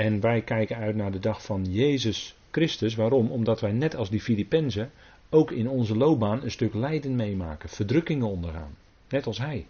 En 0.00 0.20
wij 0.20 0.42
kijken 0.42 0.76
uit 0.76 0.96
naar 0.96 1.12
de 1.12 1.18
dag 1.18 1.44
van 1.44 1.64
Jezus 1.64 2.36
Christus. 2.50 2.94
Waarom? 2.94 3.30
Omdat 3.30 3.60
wij 3.60 3.72
net 3.72 3.94
als 3.94 4.10
die 4.10 4.20
Filippenzen 4.20 4.90
ook 5.30 5.50
in 5.50 5.68
onze 5.68 5.96
loopbaan 5.96 6.42
een 6.42 6.50
stuk 6.50 6.74
lijden 6.74 7.16
meemaken, 7.16 7.68
verdrukkingen 7.68 8.26
ondergaan. 8.26 8.76
Net 9.08 9.26
als 9.26 9.38
hij. 9.38 9.66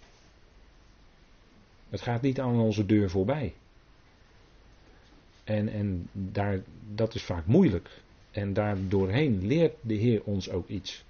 Het 1.88 2.01
gaat 2.01 2.23
niet 2.23 2.40
aan 2.40 2.61
onze 2.61 2.87
deur 2.87 3.11
voorbij. 3.11 3.55
En, 5.45 5.69
en 5.69 6.09
daar, 6.12 6.61
dat 6.95 7.14
is 7.14 7.23
vaak 7.23 7.47
moeilijk. 7.47 7.90
En 8.31 8.53
daardoorheen 8.53 9.47
leert 9.47 9.75
de 9.81 9.95
Heer 9.95 10.23
ons 10.25 10.51
ook 10.51 10.69
iets. 10.69 11.05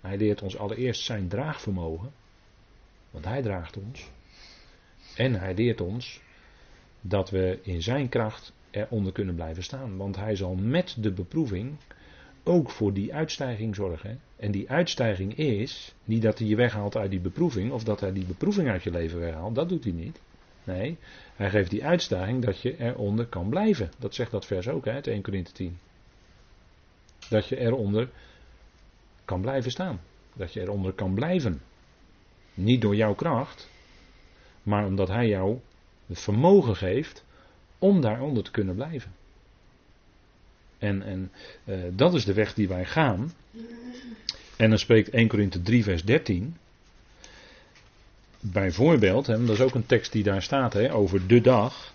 Hij 0.00 0.16
leert 0.16 0.42
ons 0.42 0.56
allereerst 0.56 1.02
zijn 1.02 1.28
draagvermogen. 1.28 2.12
Want 3.10 3.24
hij 3.24 3.42
draagt 3.42 3.76
ons. 3.76 4.10
En 5.14 5.34
hij 5.34 5.54
leert 5.54 5.80
ons 5.80 6.24
dat 7.00 7.30
we 7.30 7.58
in 7.62 7.82
zijn 7.82 8.08
kracht 8.08 8.52
eronder 8.70 9.12
kunnen 9.12 9.34
blijven 9.34 9.62
staan. 9.62 9.96
Want 9.96 10.16
hij 10.16 10.36
zal 10.36 10.54
met 10.54 10.96
de 10.98 11.12
beproeving 11.12 11.76
ook 12.42 12.70
voor 12.70 12.92
die 12.92 13.14
uitstijging 13.14 13.74
zorgen. 13.74 14.20
En 14.36 14.50
die 14.50 14.70
uitstijging 14.70 15.36
is 15.36 15.94
niet 16.04 16.22
dat 16.22 16.38
hij 16.38 16.48
je 16.48 16.56
weghaalt 16.56 16.96
uit 16.96 17.10
die 17.10 17.20
beproeving, 17.20 17.72
of 17.72 17.84
dat 17.84 18.00
hij 18.00 18.12
die 18.12 18.24
beproeving 18.24 18.68
uit 18.68 18.82
je 18.82 18.90
leven 18.90 19.20
weghaalt, 19.20 19.54
dat 19.54 19.68
doet 19.68 19.84
hij 19.84 19.92
niet. 19.92 20.20
Nee, 20.64 20.96
hij 21.36 21.50
geeft 21.50 21.70
die 21.70 21.84
uitstijging 21.84 22.44
dat 22.44 22.60
je 22.60 22.78
eronder 22.78 23.26
kan 23.26 23.48
blijven. 23.48 23.90
Dat 23.98 24.14
zegt 24.14 24.30
dat 24.30 24.46
vers 24.46 24.68
ook, 24.68 24.84
het 24.84 25.06
1 25.06 25.22
Corinthië 25.22 25.52
10. 25.52 25.78
Dat 27.28 27.48
je 27.48 27.56
eronder 27.58 28.08
kan 29.24 29.40
blijven 29.40 29.70
staan. 29.70 30.00
Dat 30.32 30.52
je 30.52 30.60
eronder 30.60 30.92
kan 30.92 31.14
blijven. 31.14 31.62
Niet 32.54 32.80
door 32.80 32.96
jouw 32.96 33.14
kracht, 33.14 33.70
maar 34.62 34.86
omdat 34.86 35.08
hij 35.08 35.28
jou 35.28 35.58
het 36.06 36.20
vermogen 36.20 36.76
geeft 36.76 37.24
om 37.78 38.00
daaronder 38.00 38.44
te 38.44 38.50
kunnen 38.50 38.74
blijven. 38.74 39.12
En, 40.78 41.02
en 41.02 41.32
uh, 41.64 41.78
dat 41.92 42.14
is 42.14 42.24
de 42.24 42.32
weg 42.32 42.54
die 42.54 42.68
wij 42.68 42.84
gaan. 42.84 43.32
En 44.56 44.68
dan 44.68 44.78
spreekt 44.78 45.10
1 45.10 45.28
Korinthe 45.28 45.62
3, 45.62 45.82
vers 45.82 46.04
13. 46.04 46.56
Bijvoorbeeld, 48.40 49.26
hè, 49.26 49.44
dat 49.44 49.56
is 49.56 49.60
ook 49.60 49.74
een 49.74 49.86
tekst 49.86 50.12
die 50.12 50.22
daar 50.22 50.42
staat 50.42 50.72
hè, 50.72 50.92
over 50.94 51.26
de 51.26 51.40
dag. 51.40 51.94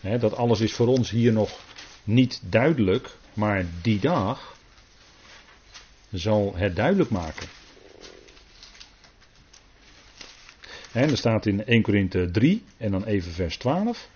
Hè, 0.00 0.18
dat 0.18 0.36
alles 0.36 0.60
is 0.60 0.72
voor 0.72 0.86
ons 0.86 1.10
hier 1.10 1.32
nog 1.32 1.60
niet 2.04 2.42
duidelijk. 2.44 3.16
Maar 3.34 3.64
die 3.82 4.00
dag 4.00 4.56
zal 6.10 6.52
het 6.56 6.76
duidelijk 6.76 7.10
maken. 7.10 7.48
En 10.92 11.10
er 11.10 11.16
staat 11.16 11.46
in 11.46 11.64
1 11.64 11.82
Korinthe 11.82 12.30
3 12.30 12.62
en 12.76 12.90
dan 12.90 13.04
even 13.04 13.32
vers 13.32 13.56
12. 13.56 14.08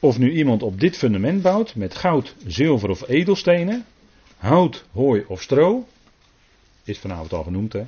Of 0.00 0.18
nu 0.18 0.32
iemand 0.32 0.62
op 0.62 0.80
dit 0.80 0.96
fundament 0.96 1.42
bouwt 1.42 1.74
met 1.74 1.94
goud, 1.94 2.34
zilver 2.46 2.90
of 2.90 3.08
edelstenen, 3.08 3.84
hout, 4.36 4.84
hooi 4.92 5.24
of 5.28 5.42
stro, 5.42 5.86
is 6.84 6.98
vanavond 6.98 7.32
al 7.32 7.42
genoemd 7.42 7.72
hè. 7.72 7.84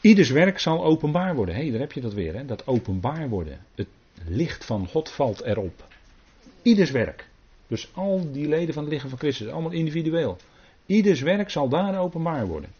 Ieders 0.00 0.30
werk 0.30 0.58
zal 0.58 0.84
openbaar 0.84 1.34
worden. 1.34 1.54
Hé, 1.54 1.70
daar 1.70 1.80
heb 1.80 1.92
je 1.92 2.00
dat 2.00 2.14
weer, 2.14 2.34
hè? 2.34 2.44
dat 2.44 2.66
openbaar 2.66 3.28
worden. 3.28 3.58
Het 3.74 3.88
licht 4.24 4.64
van 4.64 4.88
God 4.88 5.10
valt 5.10 5.42
erop. 5.42 5.84
Ieders 6.62 6.90
werk. 6.90 7.28
Dus 7.66 7.90
al 7.94 8.32
die 8.32 8.48
leden 8.48 8.74
van 8.74 8.82
het 8.82 8.92
lichaam 8.92 9.08
van 9.08 9.18
Christus, 9.18 9.48
allemaal 9.48 9.70
individueel. 9.70 10.36
Ieders 10.86 11.20
werk 11.20 11.50
zal 11.50 11.68
daar 11.68 11.98
openbaar 11.98 12.46
worden. 12.46 12.70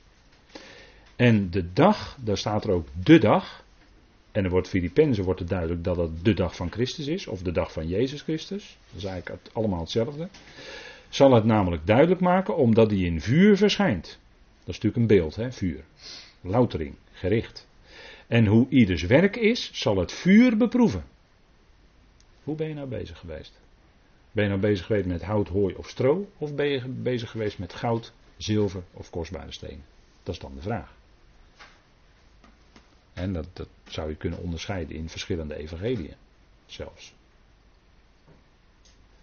En 1.17 1.51
de 1.51 1.73
dag, 1.73 2.17
daar 2.21 2.39
staat 2.39 2.65
er 2.65 2.71
ook 2.71 2.89
de 3.03 3.19
dag. 3.19 3.65
En 4.33 4.45
er 4.45 4.51
wordt 4.51 4.69
Filippenzen 4.69 5.25
wordt 5.25 5.41
het 5.41 5.49
duidelijk 5.49 5.85
dat 5.85 5.97
het 5.97 6.25
de 6.25 6.35
dag 6.35 6.57
van 6.57 6.73
Christus 6.73 7.07
is, 7.07 7.27
of 7.27 7.43
de 7.43 7.53
dag 7.53 7.73
van 7.73 7.89
Jezus 7.89 8.23
Christus. 8.23 8.79
Dat 8.91 9.03
is 9.03 9.05
eigenlijk 9.05 9.43
allemaal 9.53 9.81
hetzelfde. 9.81 10.29
Zal 11.09 11.33
het 11.33 11.45
namelijk 11.45 11.87
duidelijk 11.87 12.21
maken 12.21 12.57
omdat 12.57 12.89
die 12.89 13.07
in 13.07 13.21
vuur 13.21 13.57
verschijnt. 13.57 14.19
Dat 14.65 14.75
is 14.75 14.81
natuurlijk 14.81 14.97
een 14.97 15.17
beeld, 15.19 15.37
hè, 15.37 15.53
vuur. 15.53 15.85
Loutering, 16.41 16.95
gericht. 17.13 17.67
En 18.27 18.47
hoe 18.47 18.67
ieders 18.69 19.03
werk 19.03 19.37
is, 19.37 19.71
zal 19.73 19.97
het 19.97 20.13
vuur 20.13 20.57
beproeven. 20.57 21.05
Hoe 22.45 22.57
ben 22.57 22.69
je 22.69 22.75
nou 22.75 22.89
bezig 22.89 23.19
geweest? 23.19 23.61
Ben 24.33 24.45
je 24.45 24.51
nou 24.51 24.61
bezig 24.61 24.87
geweest 24.87 25.07
met 25.07 25.23
hout, 25.23 25.49
hooi 25.49 25.75
of 25.75 25.89
stro? 25.89 26.31
Of 26.39 26.55
ben 26.55 26.67
je 26.67 26.89
bezig 26.89 27.31
geweest 27.31 27.59
met 27.59 27.75
goud, 27.75 28.13
zilver 28.37 28.83
of 28.93 29.11
kostbare 29.11 29.53
stenen? 29.53 29.85
Dat 30.23 30.35
is 30.35 30.41
dan 30.41 30.55
de 30.55 30.63
vraag. 30.63 30.94
En 33.15 33.33
dat, 33.33 33.47
dat 33.53 33.69
zou 33.85 34.09
je 34.09 34.17
kunnen 34.17 34.39
onderscheiden 34.39 34.97
in 34.97 35.09
verschillende 35.09 35.57
evangeliën 35.57 36.15
zelfs. 36.67 37.15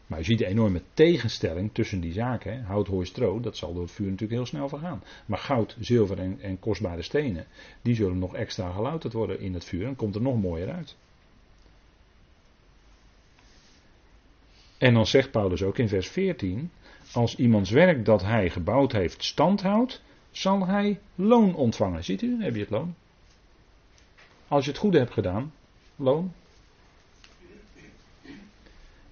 Maar 0.07 0.19
je 0.19 0.25
ziet 0.25 0.37
de 0.37 0.45
enorme 0.45 0.81
tegenstelling 0.93 1.69
tussen 1.73 1.99
die 1.99 2.13
zaken. 2.13 2.53
Hè. 2.53 2.61
Hout, 2.61 2.87
hooi, 2.87 3.05
stro, 3.05 3.39
dat 3.39 3.57
zal 3.57 3.73
door 3.73 3.83
het 3.83 3.91
vuur 3.91 4.05
natuurlijk 4.05 4.33
heel 4.33 4.45
snel 4.45 4.69
vergaan. 4.69 5.03
Maar 5.25 5.37
goud, 5.37 5.75
zilver 5.79 6.19
en, 6.19 6.37
en 6.41 6.59
kostbare 6.59 7.01
stenen, 7.01 7.45
die 7.81 7.95
zullen 7.95 8.19
nog 8.19 8.35
extra 8.35 8.71
gelouterd 8.71 9.13
worden 9.13 9.39
in 9.39 9.53
het 9.53 9.65
vuur 9.65 9.85
en 9.85 9.95
komt 9.95 10.15
er 10.15 10.21
nog 10.21 10.41
mooier 10.41 10.71
uit. 10.71 10.95
En 14.77 14.93
dan 14.93 15.07
zegt 15.07 15.31
Paulus 15.31 15.63
ook 15.63 15.77
in 15.77 15.87
vers 15.87 16.07
14: 16.07 16.71
Als 17.13 17.35
iemands 17.35 17.69
werk 17.69 18.05
dat 18.05 18.21
hij 18.21 18.49
gebouwd 18.49 18.91
heeft 18.91 19.23
standhoudt, 19.23 20.01
zal 20.31 20.67
hij 20.67 20.99
loon 21.15 21.55
ontvangen. 21.55 22.03
Ziet 22.03 22.21
u, 22.21 22.43
heb 22.43 22.55
je 22.55 22.61
het 22.61 22.69
loon. 22.69 22.95
Als 24.51 24.65
je 24.65 24.71
het 24.71 24.79
goede 24.79 24.97
hebt 24.97 25.13
gedaan, 25.13 25.53
loon. 25.95 26.33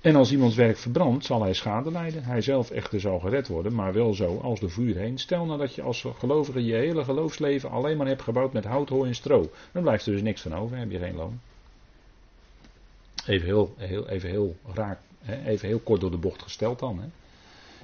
En 0.01 0.15
als 0.15 0.31
iemands 0.31 0.55
werk 0.55 0.77
verbrandt, 0.77 1.25
zal 1.25 1.41
hij 1.41 1.53
schade 1.53 1.91
lijden. 1.91 2.23
Hij 2.23 2.41
zelf 2.41 2.71
echter 2.71 2.99
zal 2.99 3.19
gered 3.19 3.47
worden, 3.47 3.73
maar 3.73 3.93
wel 3.93 4.13
zo 4.13 4.37
als 4.37 4.59
de 4.59 4.69
vuur 4.69 4.95
heen. 4.95 5.17
Stel 5.17 5.45
nou 5.45 5.59
dat 5.59 5.75
je 5.75 5.81
als 5.81 6.05
gelovige 6.17 6.65
je 6.65 6.73
hele 6.73 7.03
geloofsleven 7.03 7.69
alleen 7.69 7.97
maar 7.97 8.07
hebt 8.07 8.21
gebouwd 8.21 8.53
met 8.53 8.65
hout, 8.65 8.89
hooi 8.89 9.07
en 9.09 9.15
stro. 9.15 9.51
Dan 9.71 9.81
blijft 9.81 10.05
er 10.05 10.11
dus 10.11 10.21
niks 10.21 10.41
van 10.41 10.55
over, 10.55 10.77
heb 10.77 10.91
je 10.91 10.99
geen 10.99 11.15
loon. 11.15 11.39
Even 13.25 13.45
heel, 13.45 13.73
heel, 13.77 14.09
even 14.09 14.29
heel 14.29 14.55
raak, 14.73 14.99
even 15.45 15.67
heel 15.67 15.79
kort 15.79 16.01
door 16.01 16.11
de 16.11 16.17
bocht 16.17 16.41
gesteld 16.41 16.79
dan. 16.79 16.99
Hè. 16.99 17.07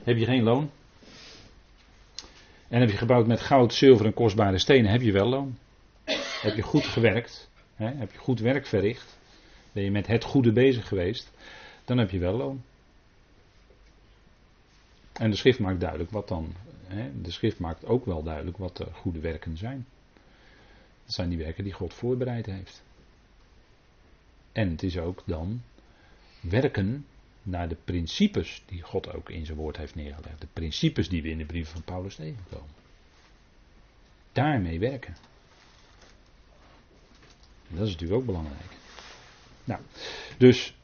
Heb 0.03 0.17
je 0.17 0.25
geen 0.25 0.43
loon? 0.43 0.71
En 2.67 2.79
heb 2.79 2.89
je 2.89 2.97
gebouwd 2.97 3.27
met 3.27 3.41
goud, 3.41 3.73
zilver 3.73 4.05
en 4.05 4.13
kostbare 4.13 4.57
stenen, 4.57 4.91
heb 4.91 5.01
je 5.01 5.11
wel 5.11 5.27
loon. 5.27 5.57
Heb 6.41 6.55
je 6.55 6.61
goed 6.61 6.85
gewerkt, 6.85 7.49
hè, 7.75 7.85
heb 7.85 8.11
je 8.11 8.17
goed 8.17 8.39
werk 8.39 8.65
verricht, 8.65 9.17
ben 9.71 9.83
je 9.83 9.91
met 9.91 10.07
het 10.07 10.23
goede 10.23 10.51
bezig 10.51 10.87
geweest, 10.87 11.31
dan 11.85 11.97
heb 11.97 12.09
je 12.09 12.19
wel 12.19 12.37
loon. 12.37 12.63
En 15.13 15.29
de 15.29 15.35
schrift 15.35 15.59
maakt 15.59 15.79
duidelijk 15.79 16.11
wat 16.11 16.27
dan. 16.27 16.53
Hè, 16.87 17.21
de 17.21 17.31
schrift 17.31 17.59
maakt 17.59 17.85
ook 17.85 18.05
wel 18.05 18.23
duidelijk 18.23 18.57
wat 18.57 18.77
de 18.77 18.87
goede 18.91 19.19
werken 19.19 19.57
zijn. 19.57 19.85
Dat 21.03 21.13
zijn 21.13 21.29
die 21.29 21.37
werken 21.37 21.63
die 21.63 21.73
God 21.73 21.93
voorbereid 21.93 22.45
heeft. 22.45 22.83
En 24.51 24.69
het 24.69 24.83
is 24.83 24.97
ook 24.97 25.23
dan 25.25 25.61
werken 26.39 27.05
naar 27.43 27.67
de 27.67 27.77
principes 27.83 28.63
die 28.65 28.81
God 28.81 29.13
ook 29.13 29.29
in 29.29 29.45
zijn 29.45 29.57
woord 29.57 29.77
heeft 29.77 29.95
neergelegd. 29.95 30.41
De 30.41 30.47
principes 30.53 31.09
die 31.09 31.21
we 31.21 31.29
in 31.29 31.37
de 31.37 31.45
brief 31.45 31.69
van 31.69 31.83
Paulus 31.83 32.15
tegenkomen. 32.15 32.69
Daarmee 34.31 34.79
werken. 34.79 35.15
Dat 37.69 37.87
is 37.87 37.91
natuurlijk 37.91 38.19
ook 38.19 38.25
belangrijk. 38.25 38.77
Nou, 39.63 39.81
dus 40.37 40.75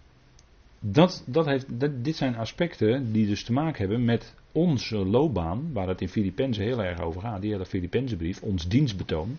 dat, 0.79 1.23
dat 1.25 1.45
heeft, 1.45 1.65
dit 2.03 2.15
zijn 2.15 2.35
aspecten 2.35 3.11
die 3.11 3.27
dus 3.27 3.43
te 3.43 3.53
maken 3.53 3.79
hebben 3.79 4.05
met 4.05 4.35
onze 4.51 4.97
loopbaan, 4.97 5.73
waar 5.73 5.87
het 5.87 6.01
in 6.01 6.09
Filippenzen 6.09 6.63
heel 6.63 6.83
erg 6.83 7.01
over 7.01 7.21
gaat, 7.21 7.41
die 7.41 7.51
hele 7.51 7.65
Filippenzenbrief, 7.65 8.41
ons 8.41 8.67
dienstbetoon. 8.67 9.37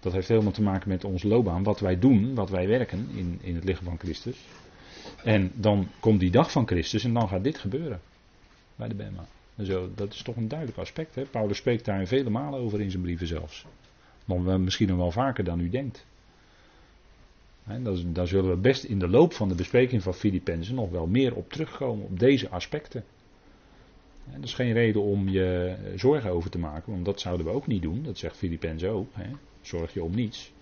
Dat 0.00 0.12
heeft 0.12 0.28
helemaal 0.28 0.52
te 0.52 0.62
maken 0.62 0.88
met 0.88 1.04
onze 1.04 1.28
loopbaan, 1.28 1.62
wat 1.62 1.80
wij 1.80 1.98
doen, 1.98 2.34
wat 2.34 2.50
wij 2.50 2.66
werken 2.68 3.08
in, 3.14 3.38
in 3.42 3.54
het 3.54 3.64
lichaam 3.64 3.84
van 3.84 3.98
Christus. 3.98 4.36
En 5.24 5.52
dan 5.54 5.88
komt 6.00 6.20
die 6.20 6.30
dag 6.30 6.52
van 6.52 6.66
Christus 6.66 7.04
en 7.04 7.14
dan 7.14 7.28
gaat 7.28 7.44
dit 7.44 7.58
gebeuren 7.58 8.00
bij 8.76 8.88
de 8.88 8.94
Bema. 8.94 9.26
Zo, 9.62 9.90
dat 9.94 10.12
is 10.12 10.22
toch 10.22 10.36
een 10.36 10.48
duidelijk 10.48 10.78
aspect. 10.78 11.14
Hè? 11.14 11.22
Paulus 11.22 11.56
spreekt 11.56 11.84
daar 11.84 12.06
vele 12.06 12.30
malen 12.30 12.60
over 12.60 12.80
in 12.80 12.90
zijn 12.90 13.02
brieven 13.02 13.26
zelfs. 13.26 13.64
Misschien 14.58 14.88
nog 14.88 14.96
wel 14.96 15.10
vaker 15.10 15.44
dan 15.44 15.60
u 15.60 15.68
denkt. 15.68 16.06
He, 17.68 18.12
daar 18.12 18.26
zullen 18.26 18.50
we 18.50 18.56
best 18.56 18.84
in 18.84 18.98
de 18.98 19.08
loop 19.08 19.32
van 19.32 19.48
de 19.48 19.54
bespreking 19.54 20.02
van 20.02 20.14
Filippenzen 20.14 20.74
nog 20.74 20.90
wel 20.90 21.06
meer 21.06 21.34
op 21.34 21.52
terugkomen, 21.52 22.04
op 22.04 22.18
deze 22.18 22.48
aspecten. 22.48 23.04
Dat 24.32 24.44
is 24.44 24.54
geen 24.54 24.72
reden 24.72 25.02
om 25.02 25.28
je 25.28 25.76
zorgen 25.96 26.30
over 26.30 26.50
te 26.50 26.58
maken, 26.58 26.92
want 26.92 27.04
dat 27.04 27.20
zouden 27.20 27.46
we 27.46 27.52
ook 27.52 27.66
niet 27.66 27.82
doen. 27.82 28.02
Dat 28.02 28.18
zegt 28.18 28.36
Filippenzen 28.36 28.90
ook. 28.90 29.08
Zorg 29.60 29.92
je 29.92 30.02
om 30.02 30.14
niets. 30.14 30.52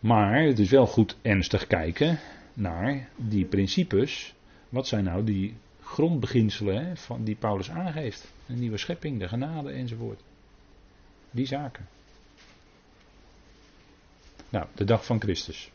Maar 0.00 0.42
het 0.42 0.58
is 0.58 0.70
wel 0.70 0.86
goed 0.86 1.16
ernstig 1.22 1.66
kijken 1.66 2.18
naar 2.54 3.08
die 3.16 3.44
principes. 3.44 4.34
Wat 4.68 4.86
zijn 4.86 5.04
nou 5.04 5.24
die 5.24 5.54
grondbeginselen 5.80 6.96
van, 6.96 7.24
die 7.24 7.36
Paulus 7.36 7.70
aangeeft? 7.70 8.32
Een 8.48 8.58
nieuwe 8.58 8.76
schepping, 8.76 9.18
de 9.20 9.28
genade 9.28 9.70
enzovoort. 9.70 10.20
Die 11.30 11.46
zaken. 11.46 11.86
Nou, 14.56 14.68
de 14.74 14.84
dag 14.84 15.04
van 15.04 15.20
Christus. 15.20 15.70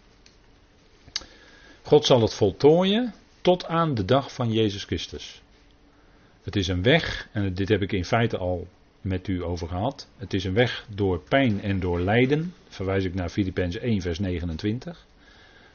God 1.82 2.06
zal 2.06 2.22
het 2.22 2.34
voltooien 2.34 3.14
tot 3.42 3.66
aan 3.66 3.94
de 3.94 4.06
dag 4.06 4.34
van 4.34 4.52
Jezus 4.52 4.84
Christus. 4.84 5.42
Het 6.44 6.56
is 6.56 6.68
een 6.68 6.82
weg, 6.82 7.28
en 7.32 7.54
dit 7.54 7.70
heb 7.70 7.82
ik 7.82 7.92
in 7.92 8.06
feite 8.06 8.38
al 8.38 8.68
met 9.02 9.28
u 9.28 9.44
over 9.44 9.68
gehad. 9.68 10.08
Het 10.18 10.34
is 10.34 10.44
een 10.44 10.54
weg 10.54 10.86
door 10.96 11.20
pijn 11.20 11.62
en 11.62 11.80
door 11.80 12.00
lijden. 12.00 12.54
Verwijs 12.68 13.04
ik 13.04 13.14
naar 13.14 13.30
Filippenzen 13.30 13.82
1, 13.82 14.02
vers 14.02 14.20
29. 14.20 15.06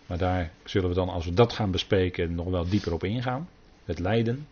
Maar 0.06 0.18
daar 0.18 0.52
zullen 0.64 0.88
we 0.88 0.94
dan, 0.94 1.08
als 1.08 1.24
we 1.24 1.34
dat 1.34 1.52
gaan 1.52 1.70
bespreken, 1.70 2.34
nog 2.34 2.48
wel 2.48 2.68
dieper 2.68 2.92
op 2.92 3.04
ingaan. 3.04 3.48
Het 3.84 3.98
lijden. 3.98 4.46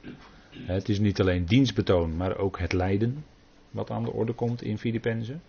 Het 0.51 0.89
is 0.89 0.99
niet 0.99 1.21
alleen 1.21 1.45
dienstbetoon, 1.45 2.17
maar 2.17 2.37
ook 2.37 2.59
het 2.59 2.73
lijden. 2.73 3.25
Wat 3.71 3.91
aan 3.91 4.05
de 4.05 4.13
orde 4.13 4.33
komt 4.33 4.63
in 4.63 4.79
Filippenzen. 4.79 5.43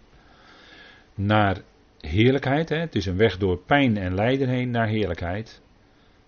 Naar 1.16 1.62
heerlijkheid. 2.06 2.70
Hè? 2.70 2.78
Het 2.78 2.96
is 2.96 3.06
een 3.06 3.18
weg 3.18 3.38
door 3.38 3.58
pijn 3.58 3.98
en 3.98 4.14
lijden 4.14 4.50
heen 4.50 4.70
naar 4.70 4.88
heerlijkheid. 4.88 5.62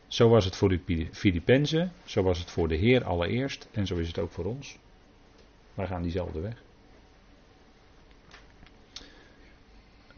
Zo 0.07 0.29
was 0.29 0.45
het 0.45 0.55
voor 0.55 0.69
de 0.69 1.07
Filippenzen, 1.11 1.91
zo 2.05 2.23
was 2.23 2.39
het 2.39 2.51
voor 2.51 2.67
de 2.67 2.75
Heer 2.75 3.03
allereerst 3.03 3.67
en 3.71 3.87
zo 3.87 3.95
is 3.95 4.07
het 4.07 4.19
ook 4.19 4.31
voor 4.31 4.45
ons. 4.45 4.77
Wij 5.73 5.87
gaan 5.87 6.01
diezelfde 6.01 6.39
weg. 6.39 6.63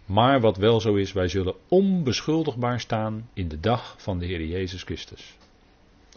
Maar 0.05 0.39
wat 0.39 0.57
wel 0.57 0.79
zo 0.79 0.95
is, 0.95 1.11
wij 1.11 1.27
zullen 1.27 1.55
onbeschuldigbaar 1.67 2.79
staan 2.79 3.29
in 3.33 3.47
de 3.47 3.59
dag 3.59 3.95
van 3.97 4.19
de 4.19 4.25
Heer 4.25 4.45
Jezus 4.45 4.83
Christus. 4.83 5.37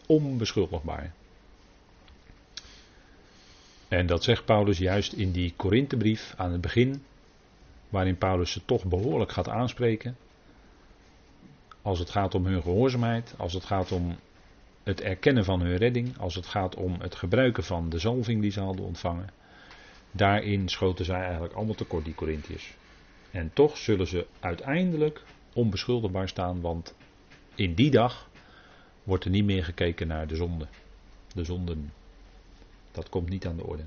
Onbeschuldigbaar. 0.07 1.13
En 3.89 4.07
dat 4.07 4.25
zegt 4.25 4.45
Paulus 4.45 4.79
juist 4.79 5.13
in 5.13 5.33
die 5.33 5.53
Korinthebrief 5.57 6.35
aan 6.37 6.53
het 6.53 6.61
begin 6.61 7.03
waarin 7.93 8.19
Paulus 8.19 8.53
ze 8.53 8.65
toch 8.65 8.85
behoorlijk 8.85 9.33
gaat 9.33 9.49
aanspreken. 9.49 10.17
Als 11.83 11.99
het 11.99 12.11
gaat 12.11 12.35
om 12.35 12.47
hun 12.47 12.63
gehoorzaamheid, 12.63 13.35
als 13.37 13.53
het 13.53 13.65
gaat 13.65 13.93
om 13.93 14.17
het 14.83 15.01
erkennen 15.01 15.45
van 15.45 15.61
hun 15.61 15.77
redding, 15.77 16.19
als 16.19 16.35
het 16.35 16.47
gaat 16.47 16.77
om 16.77 17.01
het 17.01 17.15
gebruiken 17.15 17.65
van 17.65 17.89
de 17.89 17.99
zalving 17.99 18.41
die 18.41 18.51
ze 18.51 18.61
hadden 18.61 18.85
ontvangen. 18.85 19.31
Daarin 20.11 20.69
schoten 20.69 21.05
zij 21.05 21.21
eigenlijk 21.23 21.55
allemaal 21.55 21.75
tekort, 21.75 22.05
die 22.05 22.15
Corinthiërs. 22.15 22.75
En 23.31 23.51
toch 23.53 23.77
zullen 23.77 24.07
ze 24.07 24.27
uiteindelijk 24.41 25.23
onbeschuldigbaar 25.53 26.29
staan, 26.29 26.61
want 26.61 26.95
in 27.55 27.75
die 27.75 27.91
dag 27.91 28.31
wordt 29.03 29.25
er 29.25 29.31
niet 29.31 29.45
meer 29.45 29.65
gekeken 29.65 30.07
naar 30.07 30.27
de 30.27 30.37
zonde. 30.37 30.67
De 31.35 31.45
zonden. 31.45 31.93
Dat 32.91 33.09
komt 33.09 33.29
niet 33.29 33.47
aan 33.47 33.57
de 33.57 33.67
orde. 33.67 33.85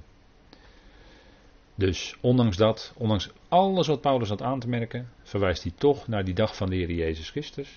Dus 1.75 2.15
ondanks 2.21 2.57
dat, 2.57 2.93
ondanks 2.97 3.29
alles 3.47 3.87
wat 3.87 4.01
Paulus 4.01 4.29
had 4.29 4.41
aan 4.41 4.59
te 4.59 4.67
merken, 4.67 5.09
verwijst 5.23 5.63
hij 5.63 5.71
toch 5.75 6.07
naar 6.07 6.25
die 6.25 6.33
dag 6.33 6.55
van 6.55 6.69
de 6.69 6.75
Heer 6.75 6.91
Jezus 6.91 7.29
Christus. 7.29 7.69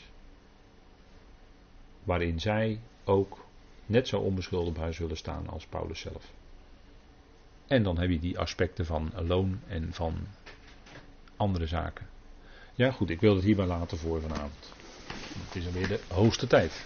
Waarin 2.04 2.40
zij 2.40 2.80
ook 3.04 3.46
net 3.86 4.08
zo 4.08 4.18
onbeschuldigbaar 4.18 4.94
zullen 4.94 5.16
staan 5.16 5.48
als 5.48 5.66
Paulus 5.66 6.00
zelf. 6.00 6.32
En 7.66 7.82
dan 7.82 7.98
heb 7.98 8.10
je 8.10 8.18
die 8.18 8.38
aspecten 8.38 8.86
van 8.86 9.12
loon 9.26 9.60
en 9.66 9.92
van 9.92 10.14
andere 11.36 11.66
zaken. 11.66 12.06
Ja, 12.74 12.90
goed, 12.90 13.10
ik 13.10 13.20
wil 13.20 13.34
het 13.34 13.44
hierbij 13.44 13.66
laten 13.66 13.98
voor 13.98 14.20
vanavond. 14.20 14.72
Het 15.46 15.56
is 15.56 15.66
alweer 15.66 15.88
de 15.88 16.00
hoogste 16.08 16.46
tijd. 16.46 16.84